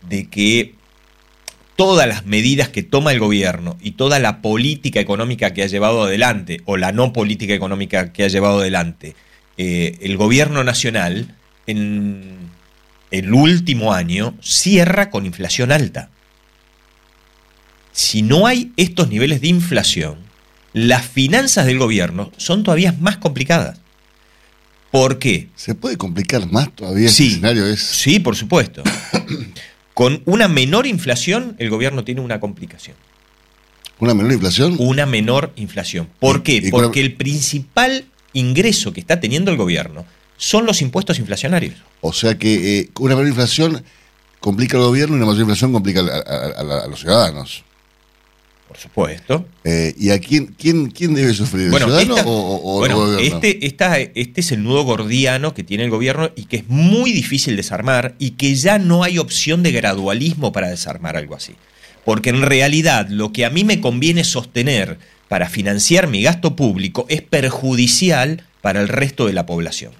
[0.06, 0.74] de que
[1.76, 6.02] todas las medidas que toma el gobierno y toda la política económica que ha llevado
[6.02, 9.14] adelante, o la no política económica que ha llevado adelante,
[9.56, 11.34] eh, el gobierno nacional
[11.66, 12.36] en
[13.10, 16.10] el último año cierra con inflación alta.
[17.92, 20.18] Si no hay estos niveles de inflación,
[20.72, 23.78] las finanzas del gobierno son todavía más complicadas.
[24.90, 25.48] ¿Por qué?
[25.56, 27.24] ¿Se puede complicar más todavía Sí.
[27.24, 27.66] este escenario?
[27.66, 28.82] Es, Sí, por supuesto.
[29.94, 32.96] Con una menor inflación, el gobierno tiene una complicación.
[33.98, 34.76] ¿Una menor inflación?
[34.78, 36.08] Una menor inflación.
[36.18, 36.68] ¿Por qué?
[36.70, 40.06] Porque el principal ingreso que está teniendo el gobierno
[40.38, 41.74] son los impuestos inflacionarios.
[42.00, 43.84] O sea que eh, una menor inflación
[44.38, 47.62] complica al gobierno y una mayor inflación complica a, a- a la- a los ciudadanos.
[48.70, 49.44] Por supuesto.
[49.64, 51.64] Eh, ¿Y a quién, quién, quién debe sufrir?
[51.64, 53.36] ¿El Bueno, ciudadano esta- o, o- bueno, el gobierno?
[53.36, 57.10] este, esta- este es el nudo gordiano que tiene el gobierno y que es muy
[57.12, 61.54] difícil desarmar y que ya no hay opción de gradualismo para desarmar algo así.
[62.04, 67.06] Porque en realidad lo que a mí me conviene sostener para financiar mi gasto público
[67.08, 69.92] es perjudicial para el resto de la población.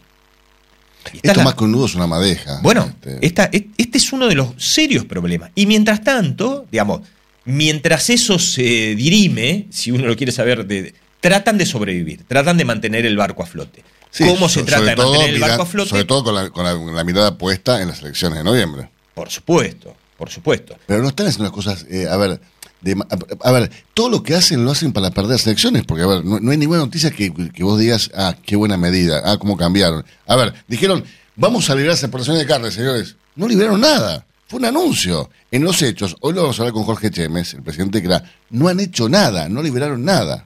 [1.06, 2.60] Esta Esto la- más que un nudo es una madeja.
[2.62, 5.50] bueno, Este, esta- et- este es uno de los serios problemas.
[5.56, 7.00] Y mientras tanto, digamos,
[7.44, 12.64] mientras eso se dirime, si uno lo quiere saber, de, tratan de sobrevivir, tratan de
[12.64, 13.82] mantener el barco a flote.
[14.10, 15.90] sí, ¿Cómo se trata de mantener el barco a flote?
[15.90, 18.88] Sobre todo con la, con la- con la mirada puesta en las elecciones de noviembre.
[19.14, 20.76] Por supuesto, por supuesto.
[20.86, 22.40] Pero no están haciendo las cosas, eh, a ver,
[22.80, 26.02] de a, a ver, todo lo que hacen lo hacen para perder las elecciones, porque
[26.04, 29.20] a ver, no, no hay ninguna noticia que, que vos digas, ah, qué buena medida,
[29.24, 30.04] ah, cómo cambiaron.
[30.26, 31.04] A ver, dijeron,
[31.36, 33.16] vamos a liberar las exportaciones de carne, señores.
[33.36, 34.24] No liberaron nada.
[34.50, 35.30] Fue un anuncio.
[35.52, 38.24] En los hechos, hoy lo vamos a hablar con Jorge Chemes, el presidente que era,
[38.50, 40.44] no han hecho nada, no liberaron nada.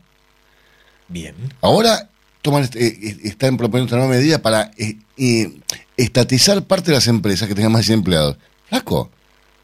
[1.09, 1.35] Bien.
[1.63, 2.11] Ahora
[2.43, 5.51] toman, este- eh, eh, están proponiendo esta nueva medida para eh, eh,
[5.97, 8.37] estatizar parte de las empresas que tengan más de 100 empleados.
[8.69, 9.11] Flaco.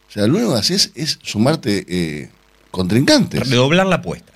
[0.09, 2.31] O sea, lo único que haces es sumarte
[2.70, 3.46] contrincantes.
[3.46, 4.33] Redoblar la apuesta.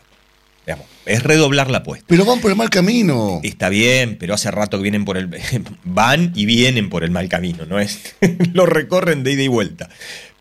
[1.06, 2.06] Es redoblar la apuesta.
[2.08, 3.40] Pero van por el mal camino.
[3.42, 5.28] Está bien, pero hace rato que vienen por el.
[5.84, 8.14] van y vienen por el mal camino, ¿no es?
[8.54, 9.90] Lo recorren de ida y vuelta.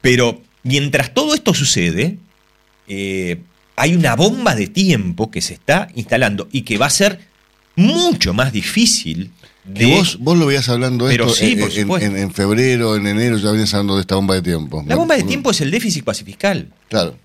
[0.02, 2.17] Pero mientras todo esto sucede,
[2.88, 3.41] eh,
[3.76, 7.19] hay una bomba de tiempo que se está instalando y que va a ser
[7.76, 9.32] mucho más difícil
[9.63, 9.88] de.
[9.88, 13.52] vos, vos lo veías hablando Pero esto sí, en, en- en febrero, en enero, ya
[13.52, 14.84] venías hablando de esta bomba de tiempo.
[14.88, 16.69] La bomba de tiempo es el déficit cuasi fiscal.
[16.89, 17.17] Claro.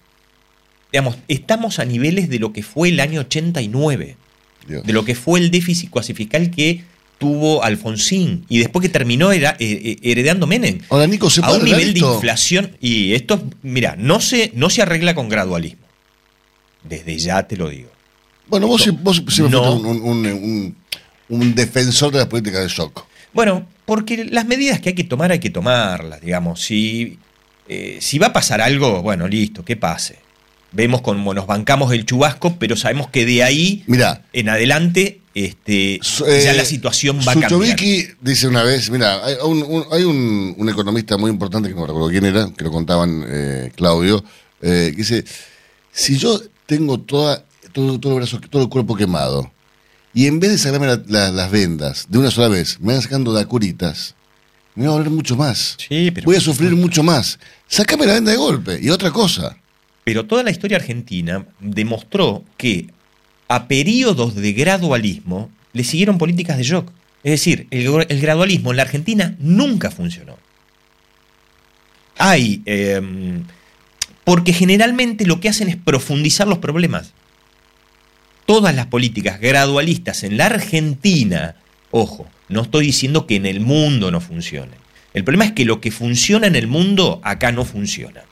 [0.92, 4.16] Digamos, estamos a niveles de lo que fue el año 89.
[4.66, 4.84] Dios.
[4.84, 6.84] de lo que fue el déficit cuasi fiscal que
[7.16, 10.80] tuvo Alfonsín y después que terminó era, eh, eh, heredando Menem.
[10.90, 14.82] Ahora, Nico, ¿se a un nivel de inflación y esto, mira, no se, no se
[14.82, 15.80] arregla con gradualismo.
[16.84, 17.88] Desde ya te lo digo.
[18.46, 19.74] Bueno, vos, Esto- vos siempre no.
[19.74, 20.76] un- un-
[21.30, 23.04] un defensor de las políticas de shock.
[23.32, 26.60] Bueno, porque las medidas que hay que tomar hay que tomarlas, digamos.
[26.60, 27.18] Si
[27.70, 30.18] eh, si va a pasar algo, bueno, listo, que pase.
[30.70, 33.84] Vemos cómo nos bancamos el chubasco, pero sabemos que de ahí
[34.32, 36.00] en adelante este,
[36.44, 37.78] ya la situación va a cambiar.
[38.20, 39.36] dice una vez, mira, hay,
[40.04, 44.22] un, economista muy importante, que no recuerdo quién era, que lo contaban Claudio,
[44.60, 45.24] que dice,
[45.92, 49.50] si yo tengo toda, todo, todo, el brazo, todo el cuerpo quemado,
[50.12, 53.40] y en vez de sacarme las vendas de una sola vez, me van sacando de
[53.40, 54.16] acuritas,
[54.78, 55.76] me va a doler mucho más.
[56.24, 57.38] Voy a sufrir mucho más.
[57.66, 58.78] Sácame la venda de golpe.
[58.80, 59.56] Y otra cosa.
[60.08, 62.86] Pero toda la historia argentina demostró que
[63.46, 66.90] a periodos de gradualismo le siguieron políticas de shock.
[67.22, 70.38] Es decir, el, gradualismo en la Argentina nunca funcionó.
[72.16, 72.62] Hay.
[72.64, 73.44] Em,
[74.24, 77.12] porque generalmente lo que hacen es profundizar los problemas
[78.46, 81.56] todas las políticas gradualistas en la Argentina,
[81.90, 84.72] ojo, no estoy diciendo que en el mundo no funcione.
[85.12, 88.22] El problema es que lo que funciona en el mundo acá no funciona.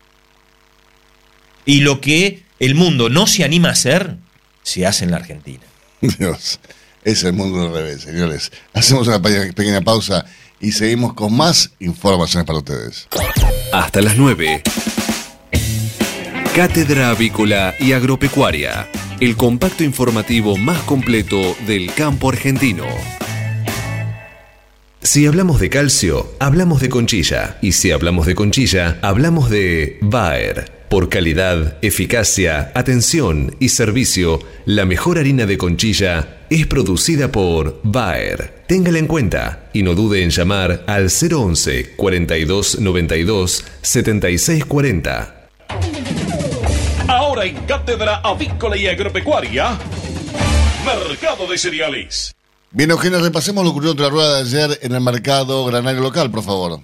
[1.66, 4.16] Y lo que el mundo no se anima a hacer,
[4.62, 5.64] se hace en la Argentina.
[6.00, 6.58] Dios,
[7.04, 8.50] es el mundo al revés, señores.
[8.72, 10.24] Hacemos una pequeña pausa
[10.60, 13.08] y seguimos con más informaciones para ustedes.
[13.72, 14.62] Hasta las 9.
[16.54, 18.88] Cátedra Avícola y Agropecuaria
[19.20, 22.84] el compacto informativo más completo del campo argentino.
[25.00, 27.58] Si hablamos de calcio, hablamos de conchilla.
[27.62, 30.75] Y si hablamos de conchilla, hablamos de Bayer.
[30.88, 38.64] Por calidad, eficacia, atención y servicio, la mejor harina de conchilla es producida por Bayer.
[38.68, 45.36] Téngala en cuenta y no dude en llamar al 011 42 92 76 40
[47.46, 49.78] en Cátedra Avícola y Agropecuaria,
[50.84, 52.34] Mercado de Cereales.
[52.70, 56.30] Bien, Eugenia, repasemos lo ocurrido de la rueda de ayer en el mercado granario local,
[56.30, 56.80] por favor.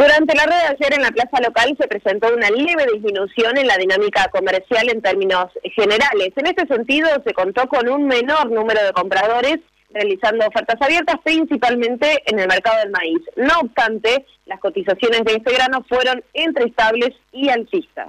[0.00, 3.66] Durante la rueda de ayer en la plaza local se presentó una leve disminución en
[3.66, 6.32] la dinámica comercial en términos generales.
[6.36, 9.58] En este sentido, se contó con un menor número de compradores
[9.90, 13.20] realizando ofertas abiertas principalmente en el mercado del maíz.
[13.36, 18.08] No obstante, las cotizaciones de este grano fueron entre estables y alcistas.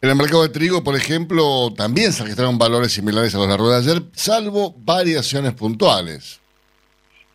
[0.00, 3.50] En el mercado de trigo, por ejemplo, también se registraron valores similares a los de
[3.50, 6.40] la rueda de ayer, salvo variaciones puntuales.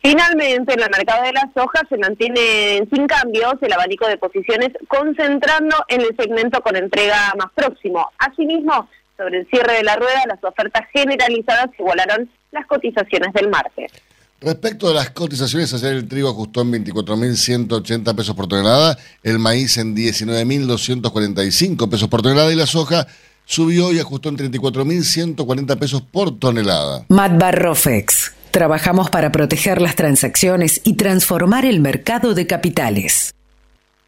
[0.02, 4.70] Finalmente, en el mercado de las hojas se mantiene sin cambios el abanico de posiciones,
[4.88, 8.08] concentrando en el segmento con entrega más próximo.
[8.18, 13.92] Asimismo, sobre el cierre de la rueda, las ofertas generalizadas igualaron las cotizaciones del martes.
[14.40, 19.78] Respecto de las cotizaciones, ayer el trigo ajustó en 24.180 pesos por tonelada, el maíz
[19.78, 23.06] en 19.245 pesos por tonelada y la soja
[23.44, 27.04] subió y ajustó en 34.140 pesos por tonelada.
[27.08, 28.41] Matbarrofex.
[28.52, 33.34] Trabajamos para proteger las transacciones y transformar el mercado de capitales.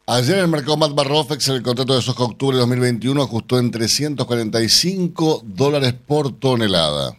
[0.07, 5.41] Ayer en el mercado Matbarrofex el contrato de soja octubre de 2021 ajustó en 345
[5.43, 7.17] dólares por tonelada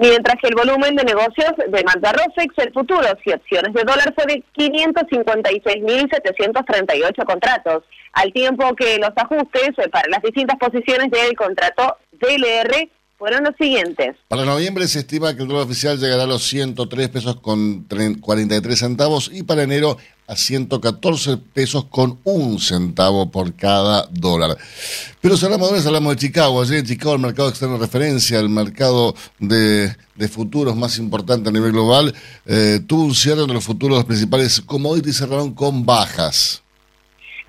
[0.00, 4.24] mientras que el volumen de negocios de Rofex, el futuro y opciones de dólar fue
[4.26, 12.88] de 556.738 contratos, al tiempo que los ajustes para las distintas posiciones del contrato DLR
[13.20, 14.16] fueron los siguientes.
[14.28, 18.78] Para noviembre se estima que el dólar oficial llegará a los 103 pesos con 43
[18.78, 24.56] centavos y para enero a 114 pesos con un centavo por cada dólar.
[25.20, 26.62] Pero si hablamos de dólares, hablamos de Chicago.
[26.62, 29.94] Ayer en Chicago el mercado externo de referencia, el mercado de,
[30.30, 32.14] futuros más importante a nivel global,
[32.46, 36.62] eh, tuvo un cierre donde los futuros principales commodities cerraron con bajas.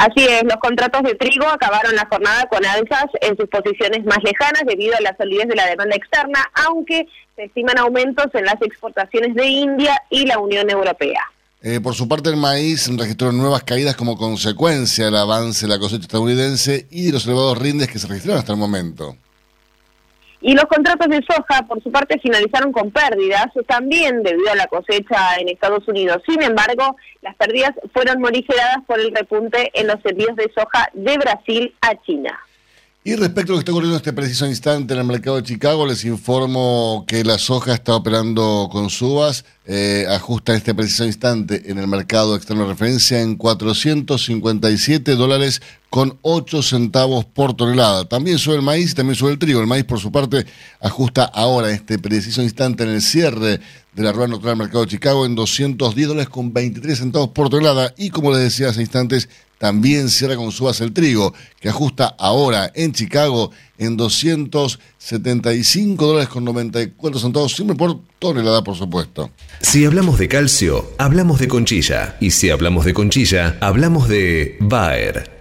[0.01, 4.17] Así es, los contratos de trigo acabaron la jornada con alzas en sus posiciones más
[4.23, 8.59] lejanas debido a la solidez de la demanda externa, aunque se estiman aumentos en las
[8.63, 11.21] exportaciones de India y la Unión Europea.
[11.61, 15.77] Eh, por su parte, el maíz registró nuevas caídas como consecuencia del avance de la
[15.77, 19.15] cosecha estadounidense y de los elevados rindes que se registraron hasta el momento.
[20.41, 24.65] Y los contratos de soja, por su parte, finalizaron con pérdidas, también debido a la
[24.65, 26.23] cosecha en Estados Unidos.
[26.27, 31.17] Sin embargo, las pérdidas fueron morigeradas por el repunte en los envíos de soja de
[31.17, 32.39] Brasil a China.
[33.03, 35.41] Y respecto a lo que está ocurriendo en este preciso instante en el mercado de
[35.41, 41.71] Chicago, les informo que la soja está operando con subas, eh, ajusta este preciso instante
[41.71, 48.05] en el mercado externo de referencia en 457 dólares con 8 centavos por tonelada.
[48.05, 49.59] También sube el maíz también sube el trigo.
[49.59, 50.45] El maíz, por su parte,
[50.79, 53.61] ajusta ahora este preciso instante en el cierre
[53.93, 57.49] de la rueda nocturna del mercado de Chicago en 210 dólares con 23 centavos por
[57.49, 57.95] tonelada.
[57.97, 59.27] Y como les decía hace instantes,
[59.61, 66.43] también cierra con subas el trigo, que ajusta ahora en Chicago en 275 dólares con
[66.43, 69.29] 94 centavos, siempre por tonelada, por supuesto.
[69.59, 72.17] Si hablamos de calcio, hablamos de conchilla.
[72.19, 75.40] Y si hablamos de conchilla, hablamos de Bayer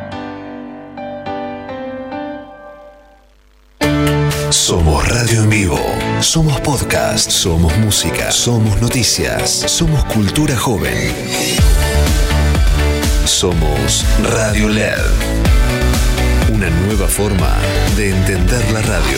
[4.61, 5.79] Somos radio en vivo,
[6.19, 11.11] somos podcast, somos música, somos noticias, somos cultura joven.
[13.25, 14.99] Somos Radio LED.
[16.53, 17.57] Una nueva forma
[17.97, 19.17] de entender la radio.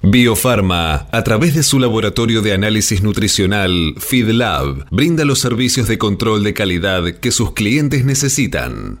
[0.00, 6.44] Biofarma, a través de su laboratorio de análisis nutricional, FeedLab, brinda los servicios de control
[6.44, 9.00] de calidad que sus clientes necesitan.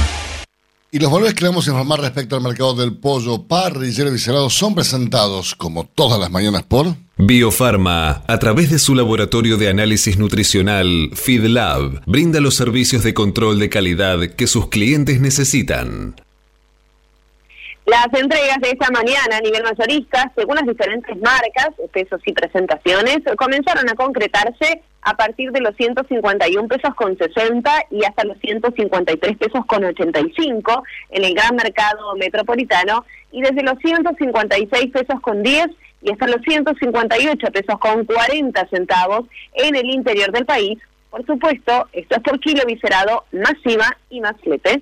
[0.93, 4.75] Y los valores que vamos a informar respecto al mercado del pollo parrillero eviscerado son
[4.75, 6.85] presentados, como todas las mañanas, por...
[7.15, 13.57] Biofarma, a través de su laboratorio de análisis nutricional, FeedLab, brinda los servicios de control
[13.57, 16.15] de calidad que sus clientes necesitan.
[17.85, 23.19] Las entregas de esta mañana a nivel mayorista, según las diferentes marcas, pesos y presentaciones,
[23.37, 29.37] comenzaron a concretarse a partir de los 151 pesos con 60 y hasta los 153
[29.37, 35.67] pesos con 85 en el gran mercado metropolitano y desde los 156 pesos con 10
[36.03, 40.79] y hasta los 158 pesos con 40 centavos en el interior del país.
[41.09, 44.81] Por supuesto, esto es por kilo viscerado, masiva y más flete.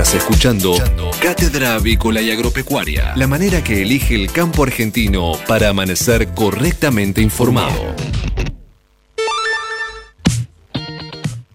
[0.00, 0.72] Estás escuchando
[1.20, 7.94] Cátedra Avícola y Agropecuaria, la manera que elige el campo argentino para amanecer correctamente informado.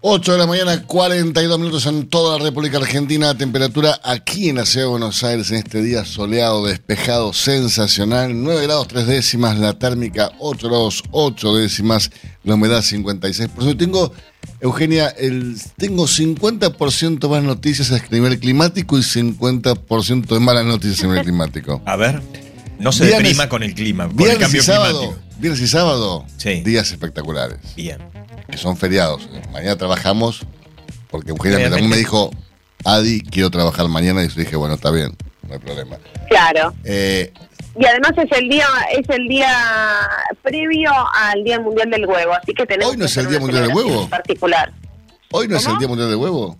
[0.08, 3.36] 8 de la mañana, 42 minutos en toda la República Argentina.
[3.36, 8.44] Temperatura aquí en la ciudad de Buenos Aires en este día soleado, despejado, sensacional.
[8.44, 12.12] 9 grados 3 décimas, la térmica 8 grados 8 décimas,
[12.44, 13.78] la humedad 56%.
[13.80, 14.14] Tengo,
[14.62, 21.08] Eugenia, el, tengo 50% más noticias a nivel climático y 50% de malas noticias a
[21.08, 21.82] nivel climático.
[21.84, 22.22] A ver,
[22.78, 25.25] no se deprima con el clima, con el cambio climático.
[25.38, 26.62] Viernes y sábado, Sí.
[26.62, 27.60] días espectaculares.
[27.76, 28.00] Bien.
[28.50, 29.28] que son feriados.
[29.52, 30.42] Mañana trabajamos,
[31.10, 32.30] porque Eugenia me dijo,
[32.84, 35.16] Adi, quiero trabajar mañana, y yo dije, bueno, está bien,
[35.48, 35.98] no hay problema.
[36.30, 36.74] Claro.
[36.84, 37.34] Eh,
[37.78, 38.68] Y además es el día
[38.98, 39.52] es el día
[40.44, 43.40] previo al Día Mundial del Huevo, así que tenemos ¿Hoy no que es el Día
[43.40, 44.08] Mundial del Huevo?
[44.10, 44.72] particular.
[45.32, 45.78] ¿Hoy no es el.
[45.80, 46.58] Día Mundial del Huevo?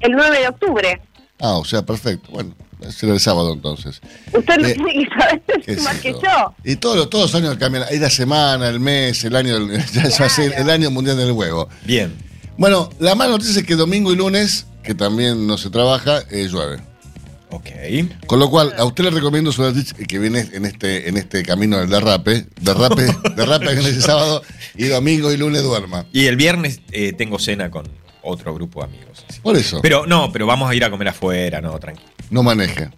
[0.00, 1.00] El 9 de octubre.
[1.40, 2.28] Ah, o sea, perfecto.
[2.32, 2.54] Bueno,
[2.90, 4.00] será el sábado entonces.
[4.32, 6.54] Usted lo Eh, tiene que saber más que yo.
[6.64, 7.84] Y todos los, todos los años cambian.
[7.90, 10.90] Hay la semana, el mes, el año, del- ya se va a ser el año
[10.90, 11.68] mundial del huevo.
[11.84, 12.14] Bien.
[12.58, 16.48] Bueno, la mala noticia es que domingo y lunes, que también no se trabaja, eh,
[16.50, 16.78] llueve.
[17.50, 17.68] Ok.
[18.26, 19.62] Con lo cual, a usted le recomiendo su
[20.08, 23.06] que viene en este, en este camino del derrape, derrape,
[23.36, 24.42] derrape en ese sábado,
[24.76, 26.06] y domingo y lunes duerma.
[26.12, 27.86] Y el viernes eh, tengo cena con
[28.26, 29.24] otro grupo de amigos.
[29.42, 32.08] Por eso, Pero no, pero vamos a ir a comer afuera, no, tranquilo.
[32.30, 32.90] no maneje.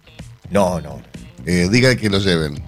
[0.49, 1.01] No, no.
[1.45, 2.61] Eh, diga que lo lleven.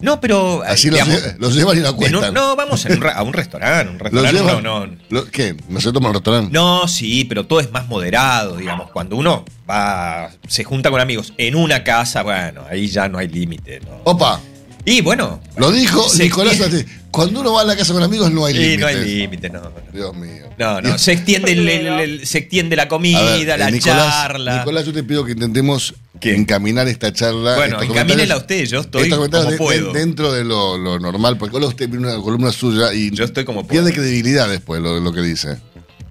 [0.00, 0.62] No, pero.
[0.62, 2.32] Así eh, los, digamos, lle- los llevan y un- acuestan.
[2.34, 3.92] no, vamos un a un restaurante.
[3.92, 4.62] Un restaurante llevan.
[4.62, 4.96] no, no.
[5.10, 5.54] lo- ¿Qué?
[5.68, 6.50] ¿No se toma el restaurante?
[6.52, 8.90] No, sí, pero todo es más moderado, digamos.
[8.92, 13.28] Cuando uno va, se junta con amigos en una casa, bueno, ahí ya no hay
[13.28, 13.90] límite, ¿no?
[14.04, 14.40] Opa,
[14.84, 15.40] Y bueno.
[15.56, 16.58] lo dijo se Nicolás.
[16.58, 18.80] extiende- Ate- Cuando uno va a la casa con amigos no hay Sí, límites.
[18.80, 19.60] no hay límite, no.
[19.62, 19.72] no.
[19.92, 20.44] Dios mío.
[20.58, 24.14] No, no, se extiende, el- el- el- se extiende la comida, ver, la eh, Nicolás,
[24.14, 24.58] charla.
[24.58, 26.36] Nicolás, yo te pido que intentemos ¿Qué?
[26.36, 27.56] encaminar esta charla.
[27.56, 29.92] Bueno, encamínela usted, yo estoy como de- puedo.
[29.92, 33.44] dentro de lo, lo normal, porque ahora usted viene una columna suya y Yo estoy
[33.44, 34.02] como pierde puedo.
[34.02, 35.58] credibilidad después lo, lo que dice.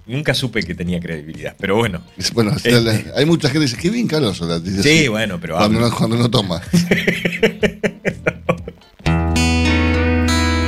[0.06, 2.02] Nunca supe que tenía credibilidad, pero bueno.
[2.34, 3.06] Bueno, Este.
[3.16, 5.88] hay mucha gente que dice, qué bien Carlos Sola", dice Sí, bueno, pero cuando habla.
[5.90, 6.60] no, cuando no toma.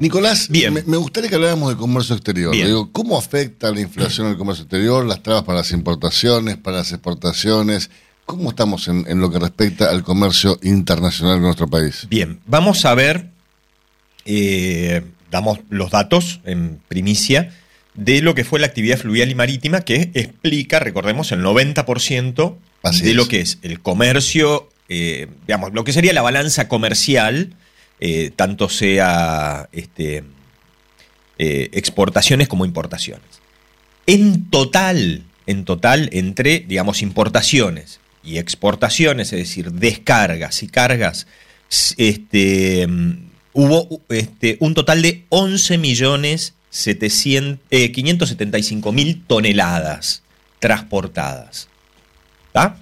[0.00, 0.72] Nicolás, Bien.
[0.72, 2.54] Me, me gustaría que habláramos de comercio exterior.
[2.54, 6.92] Digo, ¿Cómo afecta la inflación al comercio exterior, las trabas para las importaciones, para las
[6.92, 7.90] exportaciones?
[8.26, 12.06] ¿Cómo estamos en, en lo que respecta al comercio internacional de nuestro país?
[12.08, 13.28] Bien, vamos a ver,
[14.24, 17.52] eh, damos los datos en primicia
[17.94, 23.02] de lo que fue la actividad fluvial y marítima que explica, recordemos, el 90% Así
[23.02, 23.16] de es.
[23.16, 27.54] lo que es el comercio, eh, digamos, lo que sería la balanza comercial,
[28.00, 30.24] eh, tanto sea este,
[31.38, 33.26] exportaciones como importaciones.
[34.06, 41.26] En total, en total, entre, digamos, importaciones y exportaciones, es decir, descargas y cargas,
[41.96, 50.22] este, mm, hubo este, un total de 11 millones 700, eh, 575 mil toneladas
[50.58, 51.68] transportadas,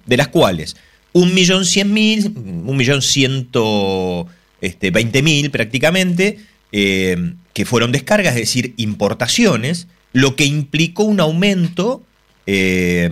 [0.07, 0.76] de las cuales
[1.12, 4.26] un millón cien mil, un millón ciento
[4.61, 6.38] este, veinte mil prácticamente,
[6.72, 12.03] eh, que fueron descargas, es decir, importaciones, lo que implicó un aumento
[12.47, 13.11] eh,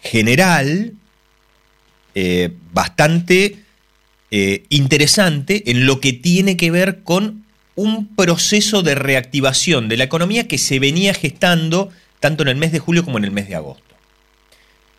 [0.00, 0.92] general
[2.14, 3.58] eh, bastante
[4.68, 7.44] interesante en lo que tiene que ver con
[7.76, 12.72] un proceso de reactivación de la economía que se venía gestando tanto en el mes
[12.72, 13.94] de julio como en el mes de agosto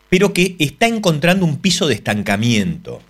[0.10, 3.02] pero que está encontrando un piso de estancamiento.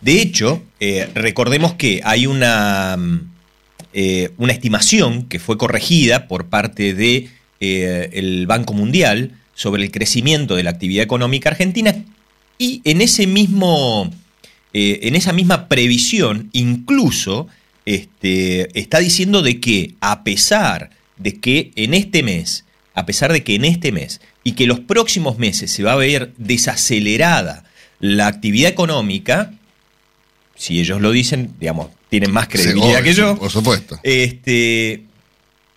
[0.00, 3.30] De hecho, eh, recordemos que hay una, mm,
[3.92, 9.90] eh, una, estimación que fue corregida por parte del de, eh, Banco Mundial sobre el
[9.90, 11.99] crecimiento de la actividad económica argentina
[12.60, 14.12] y en, ese mismo,
[14.74, 17.48] en esa misma previsión incluso
[17.86, 23.42] este, está diciendo de que a pesar de que en este mes, a pesar de
[23.42, 27.64] que en este mes y que los próximos meses se va a ver desacelerada
[27.98, 29.52] la actividad económica,
[30.54, 33.36] si ellos lo dicen, digamos, tienen más credibilidad que yo.
[33.38, 33.98] Por supuesto.
[34.02, 35.04] Este,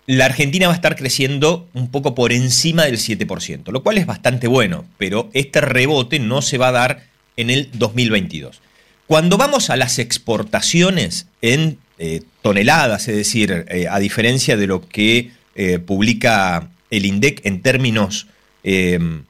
[0.06, 4.06] la Argentina va a estar creciendo un poco por encima del 7%, lo cual es
[4.06, 7.04] bastante bueno, pero este rebote no se va a dar
[7.36, 8.60] en el 2022.
[9.06, 14.88] Cuando vamos a las exportaciones en eh, toneladas, es decir, eh, a diferencia de lo
[14.88, 18.26] que eh, publica el INDEC en términos
[18.64, 19.24] Em,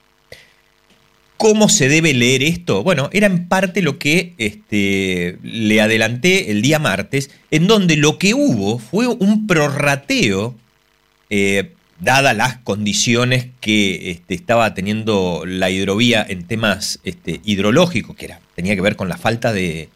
[1.41, 2.83] ¿Cómo se debe leer esto?
[2.83, 8.19] Bueno, era en parte lo que este, le adelanté el día martes, en donde lo
[8.19, 10.53] que hubo fue un prorrateo
[11.31, 18.25] eh, dadas las condiciones que este, estaba teniendo la hidrovía en temas este, hidrológicos, que
[18.25, 19.89] era, tenía que ver con la falta de,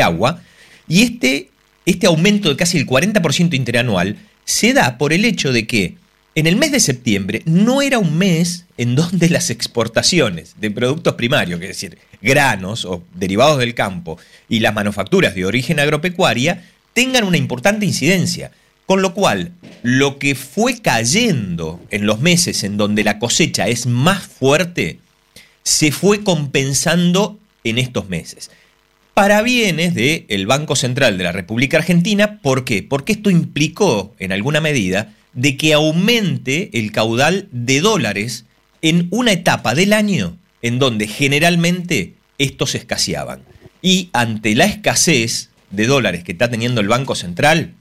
[0.00, 0.40] agua,
[0.86, 1.48] y este,
[1.84, 5.96] este aumento de casi el 40% interanual se da por el hecho de que
[6.34, 11.14] en el mes de septiembre no era un mes en donde las exportaciones de productos
[11.14, 14.18] primarios, es decir, granos o derivados del campo,
[14.48, 18.52] y las manufacturas de origen agropecuaria, tengan una importante incidencia.
[18.86, 19.52] Con lo cual,
[19.82, 24.98] lo que fue cayendo en los meses en donde la cosecha es más fuerte,
[25.62, 28.50] se fue compensando en estos meses.
[29.12, 32.82] Para bienes del Banco Central de la República Argentina, ¿por qué?
[32.82, 38.44] Porque esto implicó, en alguna medida, de que aumente el caudal de dólares
[38.82, 43.42] en una etapa del año en donde generalmente estos escaseaban.
[43.82, 47.74] Y ante la escasez de dólares que está teniendo el Banco Central,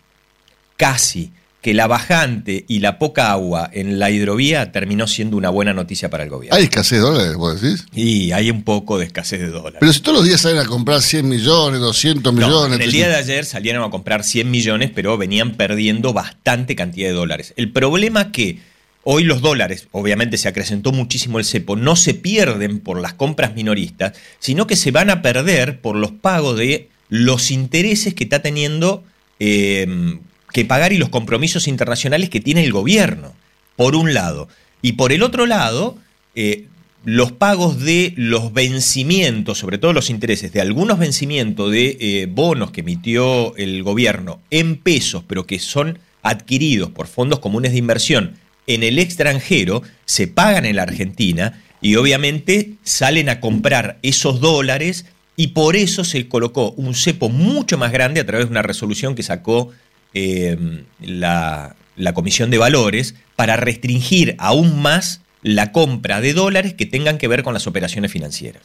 [0.75, 1.31] casi
[1.67, 6.09] que la bajante y la poca agua en la hidrovía terminó siendo una buena noticia
[6.09, 6.55] para el gobierno.
[6.55, 7.85] ¿Hay escasez de dólares, vos decís?
[7.93, 9.75] Y hay un poco de escasez de dólares.
[9.81, 12.77] Pero si todos los días salen a comprar 100 millones, 200 millones...
[12.77, 17.09] En el día de ayer salieron a comprar 100 millones, pero venían perdiendo bastante cantidad
[17.09, 17.53] de dólares.
[17.57, 18.59] El problema que
[19.03, 23.55] hoy los dólares, obviamente se acrecentó muchísimo el cepo, no se pierden por las compras
[23.55, 28.41] minoristas, sino que se van a perder por los pagos de los intereses que está
[28.41, 29.03] teniendo...
[29.41, 30.17] Eh,
[30.51, 33.33] que pagar y los compromisos internacionales que tiene el gobierno,
[33.75, 34.47] por un lado.
[34.81, 35.97] Y por el otro lado,
[36.35, 36.65] eh,
[37.03, 42.71] los pagos de los vencimientos, sobre todo los intereses de algunos vencimientos de eh, bonos
[42.71, 48.33] que emitió el gobierno en pesos, pero que son adquiridos por fondos comunes de inversión
[48.67, 55.05] en el extranjero, se pagan en la Argentina y obviamente salen a comprar esos dólares
[55.37, 59.15] y por eso se colocó un cepo mucho más grande a través de una resolución
[59.15, 59.71] que sacó
[60.13, 61.75] Em, la,
[62.13, 67.43] Comisión de Valores para restringir aún más la compra de dólares que tengan que ver
[67.43, 68.63] con las operaciones financieras.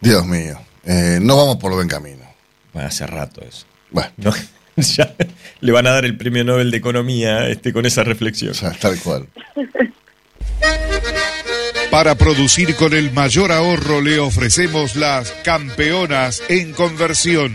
[0.00, 2.24] Dios mío, eh, no vamos por buen camino.
[2.72, 3.66] Bueno, hace rato eso.
[3.90, 4.12] Bueno.
[4.76, 5.14] ya
[5.60, 8.54] le van a dar el premio Nobel de Economía este, con esa reflexión.
[8.80, 9.26] tal cual.
[11.90, 17.54] Para producir con el mayor ahorro le ofrecemos las campeonas en conversión.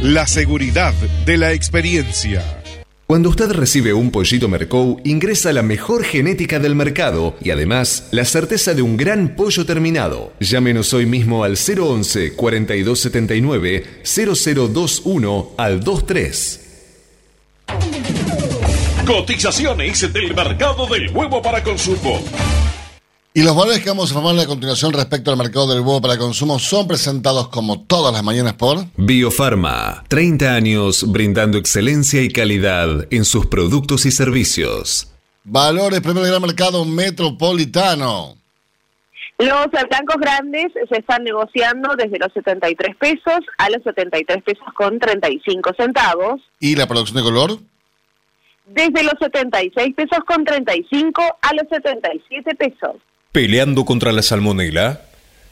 [0.00, 0.94] la seguridad
[1.26, 2.42] de la experiencia.
[3.06, 8.24] Cuando usted recibe un pollito Mercou, ingresa la mejor genética del mercado y además la
[8.24, 10.32] certeza de un gran pollo terminado.
[10.40, 16.60] Llámenos hoy mismo al 011 4279 0021 al 23.
[19.06, 22.22] Cotizaciones del mercado del huevo para consumo.
[23.34, 26.18] Y los valores que vamos a informarle a continuación respecto al mercado del huevo para
[26.18, 33.06] consumo son presentados como todas las mañanas por Biofarma, 30 años brindando excelencia y calidad
[33.10, 35.10] en sus productos y servicios.
[35.44, 38.36] Valores Primer Gran Mercado Metropolitano.
[39.38, 44.98] Los blancos grandes se están negociando desde los 73 pesos a los 73 pesos con
[44.98, 46.42] 35 centavos.
[46.60, 47.58] ¿Y la producción de color?
[48.66, 52.96] Desde los 76 pesos con 35 a los 77 pesos.
[53.32, 55.00] Peleando contra la salmonela,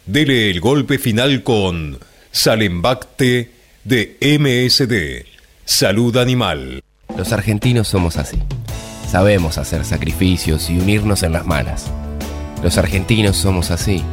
[0.04, 1.98] dele el golpe final con
[2.30, 3.52] Salembacte
[3.84, 5.26] de MSD,
[5.64, 6.82] Salud Animal.
[7.16, 8.38] Los argentinos somos así.
[9.08, 11.90] Sabemos hacer sacrificios y unirnos en las malas.
[12.62, 14.04] Los argentinos somos así,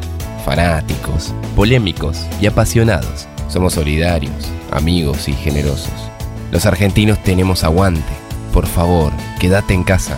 [0.45, 3.27] fanáticos, polémicos y apasionados.
[3.49, 6.09] Somos solidarios, amigos y generosos.
[6.53, 8.13] Los argentinos tenemos aguante.
[8.53, 9.11] Por favor,
[9.41, 10.17] quédate en casa.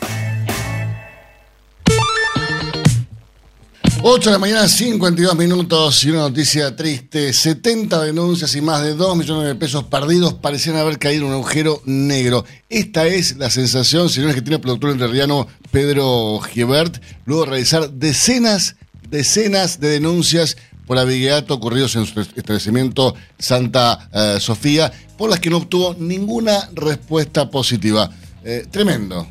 [4.03, 7.31] 8 de la mañana, 52 minutos y una noticia triste.
[7.31, 11.33] 70 denuncias y más de 2 millones de pesos perdidos parecían haber caído en un
[11.35, 12.43] agujero negro.
[12.67, 17.91] Esta es la sensación, señores, que tiene el productor entrerriano Pedro Giebert, luego de realizar
[17.91, 18.75] decenas,
[19.07, 25.51] decenas de denuncias por abigeato ocurridos en su establecimiento Santa eh, Sofía, por las que
[25.51, 28.09] no obtuvo ninguna respuesta positiva.
[28.43, 29.27] Eh, tremendo.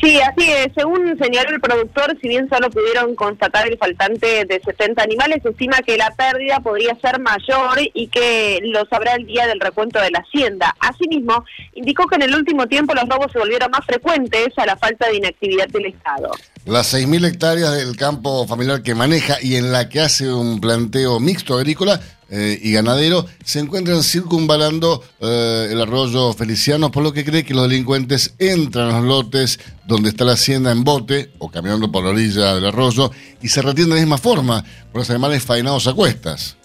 [0.00, 0.68] Sí, así es.
[0.76, 5.50] Según señaló el productor, si bien solo pudieron constatar el faltante de 70 animales, se
[5.50, 10.00] estima que la pérdida podría ser mayor y que lo sabrá el día del recuento
[10.00, 10.74] de la hacienda.
[10.80, 11.44] Asimismo,
[11.74, 15.08] indicó que en el último tiempo los robos se volvieron más frecuentes a la falta
[15.08, 16.30] de inactividad del Estado.
[16.66, 21.20] Las 6.000 hectáreas del campo familiar que maneja y en la que hace un planteo
[21.20, 27.24] mixto agrícola eh, y ganadero se encuentran circunvalando eh, el arroyo Feliciano, por lo que
[27.24, 31.50] cree que los delincuentes entran a los lotes donde está la hacienda en bote o
[31.50, 35.10] caminando por la orilla del arroyo y se retienen de la misma forma por los
[35.10, 36.56] animales fainados a cuestas.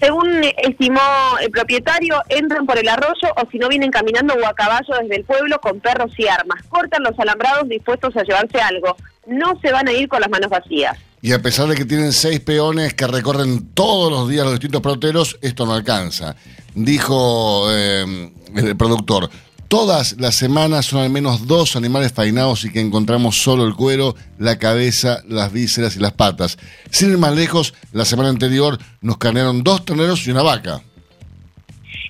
[0.00, 1.00] Según estimó
[1.40, 5.16] el propietario, entran por el arroyo o si no vienen caminando o a caballo desde
[5.16, 6.62] el pueblo con perros y armas.
[6.68, 8.96] Cortan los alambrados dispuestos a llevarse algo.
[9.26, 10.98] No se van a ir con las manos vacías.
[11.26, 14.80] Y a pesar de que tienen seis peones que recorren todos los días los distintos
[14.80, 16.36] peloteros, esto no alcanza.
[16.76, 19.28] Dijo eh, el productor,
[19.66, 24.14] todas las semanas son al menos dos animales fainados y que encontramos solo el cuero,
[24.38, 26.58] la cabeza, las vísceras y las patas.
[26.92, 30.80] Sin ir más lejos, la semana anterior nos carnearon dos terneros y una vaca.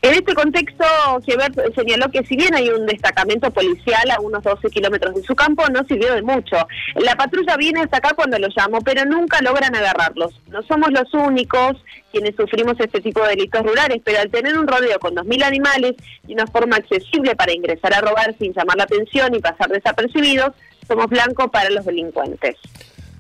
[0.06, 0.84] En este contexto,
[1.24, 5.34] Gebert señaló que si bien hay un destacamento policial a unos 12 kilómetros de su
[5.34, 6.56] campo, no sirvió de mucho.
[6.94, 10.40] La patrulla viene hasta acá cuando lo llamo, pero nunca logran agarrarlos.
[10.46, 11.82] No somos los únicos
[12.12, 15.96] quienes sufrimos este tipo de delitos rurales, pero al tener un rodeo con 2.000 animales
[16.28, 20.52] y una forma accesible para ingresar a robar sin llamar la atención y pasar desapercibidos,
[20.86, 22.54] somos blanco para los delincuentes.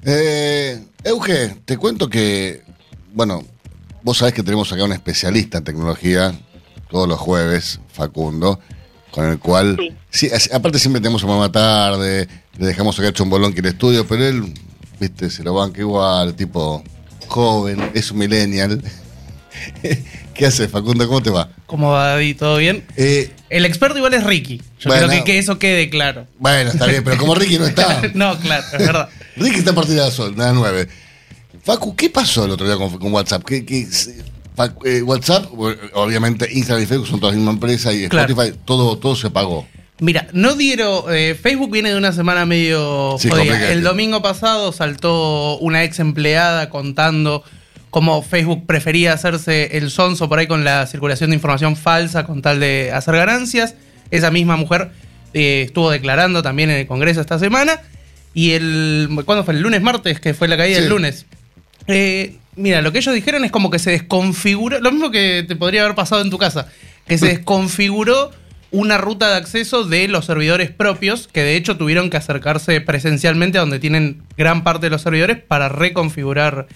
[0.04, 2.62] Eh, Euge, te cuento que,
[3.12, 3.42] bueno,
[4.04, 6.32] vos sabés que tenemos acá un especialista en tecnología
[6.90, 8.60] todos los jueves, Facundo,
[9.10, 10.30] con el cual, sí.
[10.52, 12.28] aparte siempre tenemos a mamá tarde,
[12.58, 14.52] le dejamos sacar chombolón que el estudio, pero él,
[15.00, 16.82] viste, se lo banca igual, tipo
[17.28, 18.82] joven, es un millennial.
[20.34, 21.06] ¿Qué haces, Facundo?
[21.08, 21.48] ¿Cómo te va?
[21.64, 22.36] ¿Cómo va, David?
[22.38, 22.84] ¿Todo bien?
[22.96, 24.60] Eh, el experto igual es Ricky.
[24.80, 26.26] Yo creo que, que, eso quede claro.
[26.38, 28.02] Bueno, está bien, pero como Ricky no está.
[28.14, 29.08] no, claro, es verdad.
[29.36, 30.88] Ricky está a partir de las 9.
[31.64, 33.44] Facu, ¿qué pasó el otro día con, WhatsApp?
[33.44, 33.86] ¿Qué, qué,
[34.84, 35.46] eh, WhatsApp,
[35.94, 39.66] obviamente Instagram y Facebook son todas la misma empresa y Spotify, todo, todo se pagó.
[39.98, 41.04] Mira, no dieron.
[41.10, 43.72] Eh, Facebook viene de una semana medio jodida.
[43.72, 47.42] El domingo pasado saltó una ex empleada contando
[47.88, 52.42] cómo Facebook prefería hacerse el sonso por ahí con la circulación de información falsa con
[52.42, 53.74] tal de hacer ganancias.
[54.10, 54.90] Esa misma mujer
[55.32, 57.80] eh, estuvo declarando también en el Congreso esta semana.
[58.34, 59.08] Y el.
[59.24, 59.54] ¿Cuándo fue?
[59.54, 61.24] El lunes, martes, que fue la caída del lunes.
[61.86, 65.56] Eh, Mira, lo que ellos dijeron es como que se desconfiguró, lo mismo que te
[65.56, 66.68] podría haber pasado en tu casa,
[67.06, 68.30] que se desconfiguró
[68.70, 73.58] una ruta de acceso de los servidores propios, que de hecho tuvieron que acercarse presencialmente
[73.58, 76.66] a donde tienen gran parte de los servidores para reconfigurar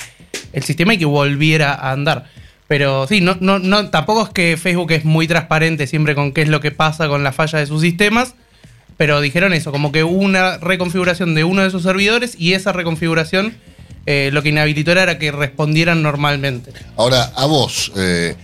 [0.53, 2.27] el sistema y que volviera a andar.
[2.69, 6.43] Pero sí, no, no, no, tampoco es que Facebook es muy transparente siempre con qué
[6.43, 8.35] es lo que pasa con la falla de sus sistemas,
[8.97, 13.55] pero dijeron eso, como que una reconfiguración de uno de sus servidores y esa reconfiguración
[14.07, 16.73] eh, lo que inhabilitó era que respondieran normalmente.
[16.97, 18.35] Ahora, a vos, eh,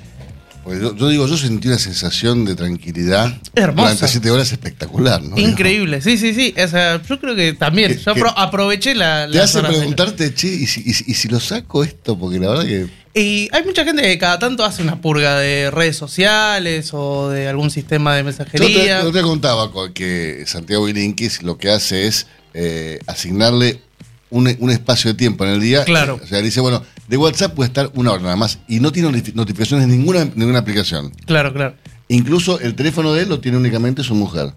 [0.69, 3.91] yo, digo, yo sentí una sensación de tranquilidad Hermosa.
[3.91, 5.39] durante siete horas espectacular, ¿no?
[5.39, 6.55] Increíble, sí, sí, sí.
[6.57, 9.29] yo creo que también, yo aproveché la...
[9.31, 12.19] Te hace preguntarte, che, ¿y si, y, si, lo saco esto?
[12.19, 12.89] Porque la verdad que...
[13.15, 17.49] Y hay mucha gente que cada tanto hace una purga de redes sociales o de
[17.49, 19.03] algún sistema de mensajería.
[19.03, 23.81] Yo te, contaba que Santiago Bilinkis lo que hace es eh, asignarle
[24.31, 25.85] un, espacio de tiempo en el día.
[25.85, 26.21] Claro.
[26.23, 29.23] O sea, dice, bueno, de WhatsApp puede estar una hora nada más y no tiene
[29.35, 31.13] notificaciones en ninguna, ninguna aplicación.
[31.27, 31.75] Claro, claro.
[32.09, 34.55] Incluso el teléfono de él lo tiene únicamente su mujer.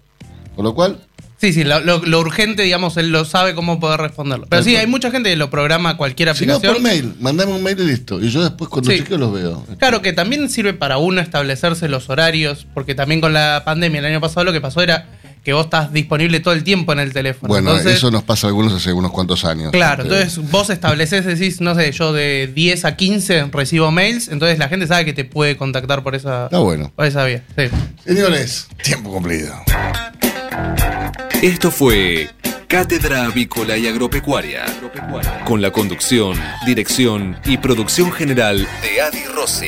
[0.54, 1.00] Con lo cual.
[1.40, 4.46] Sí, sí, lo, urgente, digamos, él lo sabe cómo poder responderlo.
[4.50, 6.60] Pero sí, hay mucha gente que lo programa cualquier aplicación.
[6.60, 8.22] Si no, por mail, mandame un mail y listo.
[8.22, 9.02] Y yo después cuando sí.
[9.08, 9.64] los veo.
[9.78, 14.04] Claro, que también sirve para uno establecerse los horarios, porque también con la pandemia el
[14.04, 15.06] año pasado lo que pasó era
[15.44, 17.48] que vos estás disponible todo el tiempo en el teléfono.
[17.48, 19.72] Bueno, eso nos pasa a algunos hace unos cuantos años.
[19.72, 24.58] Claro, entonces vos estableces, decís, no sé, yo de 10 a 15 recibo mails, entonces
[24.58, 26.92] la gente sabe que te puede contactar por esa, Está bueno.
[26.94, 27.42] por esa vía.
[28.04, 29.54] Señores, tiempo cumplido.
[31.42, 32.28] Esto fue
[32.68, 34.64] Cátedra Avícola y Agropecuaria,
[35.44, 39.66] con la conducción, dirección y producción general de Adi Rossi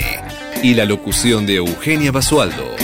[0.63, 2.77] y la locución de Eugenia Basualdo.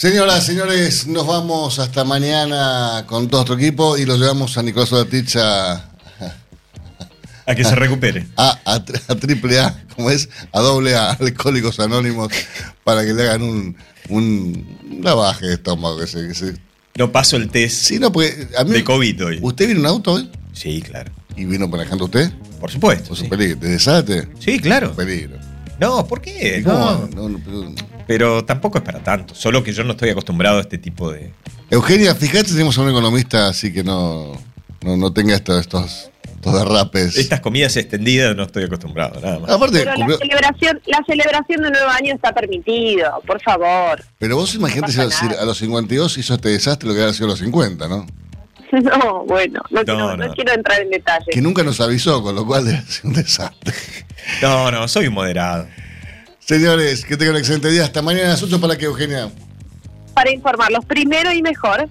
[0.00, 4.90] Señoras, señores, nos vamos hasta mañana con todo nuestro equipo y lo llevamos a Nicolás
[4.94, 5.90] Odatich a,
[7.44, 8.26] a que se recupere.
[8.38, 8.82] A, a,
[9.16, 12.32] triple A, como es, a doble A, Alcohólicos Anónimos,
[12.82, 13.76] para que le hagan un,
[14.08, 15.98] un lavaje de estómago.
[15.98, 16.54] Que se,
[16.96, 19.38] No paso el test sí, no, porque a mí, de COVID hoy.
[19.42, 20.30] ¿Usted vino en auto hoy?
[20.54, 21.12] Sí, claro.
[21.36, 22.32] ¿Y vino manejando usted?
[22.58, 23.08] Por supuesto.
[23.08, 23.60] ¿Por su peligro?
[23.60, 24.30] ¿De desate?
[24.38, 24.94] Sí, claro.
[24.94, 25.36] Peligro.
[25.78, 26.62] No, ¿por qué?
[26.64, 28.44] No, no, no pero...
[28.44, 29.36] tampoco es para tanto.
[29.36, 31.30] Solo que yo no estoy acostumbrado a este tipo de.
[31.70, 34.32] Eugenia, fíjate, tenemos a un economista así que no,
[34.82, 36.10] no, tenga estos, estos,
[36.42, 37.16] derrapes.
[37.16, 39.50] Estas comidas extendidas no estoy acostumbrado, nada más.
[39.50, 44.02] Aparte, Pero la, celebración, la celebración de nuevo año está permitido, por favor.
[44.18, 47.30] Pero vos imagínate si a los 52 hizo este desastre lo que había sido a
[47.30, 48.06] los 50, ¿no?
[48.72, 51.26] No, bueno, no, quiero, entrar en detalle.
[51.30, 53.74] Que nunca nos avisó, con lo cual es un desastre.
[54.42, 55.68] No, no, soy un moderado.
[56.50, 57.84] Señores, que tengan un excelente día.
[57.84, 59.30] Hasta mañana a las 8 para que Eugenia.
[60.14, 61.88] Para informarlos primero y mejor.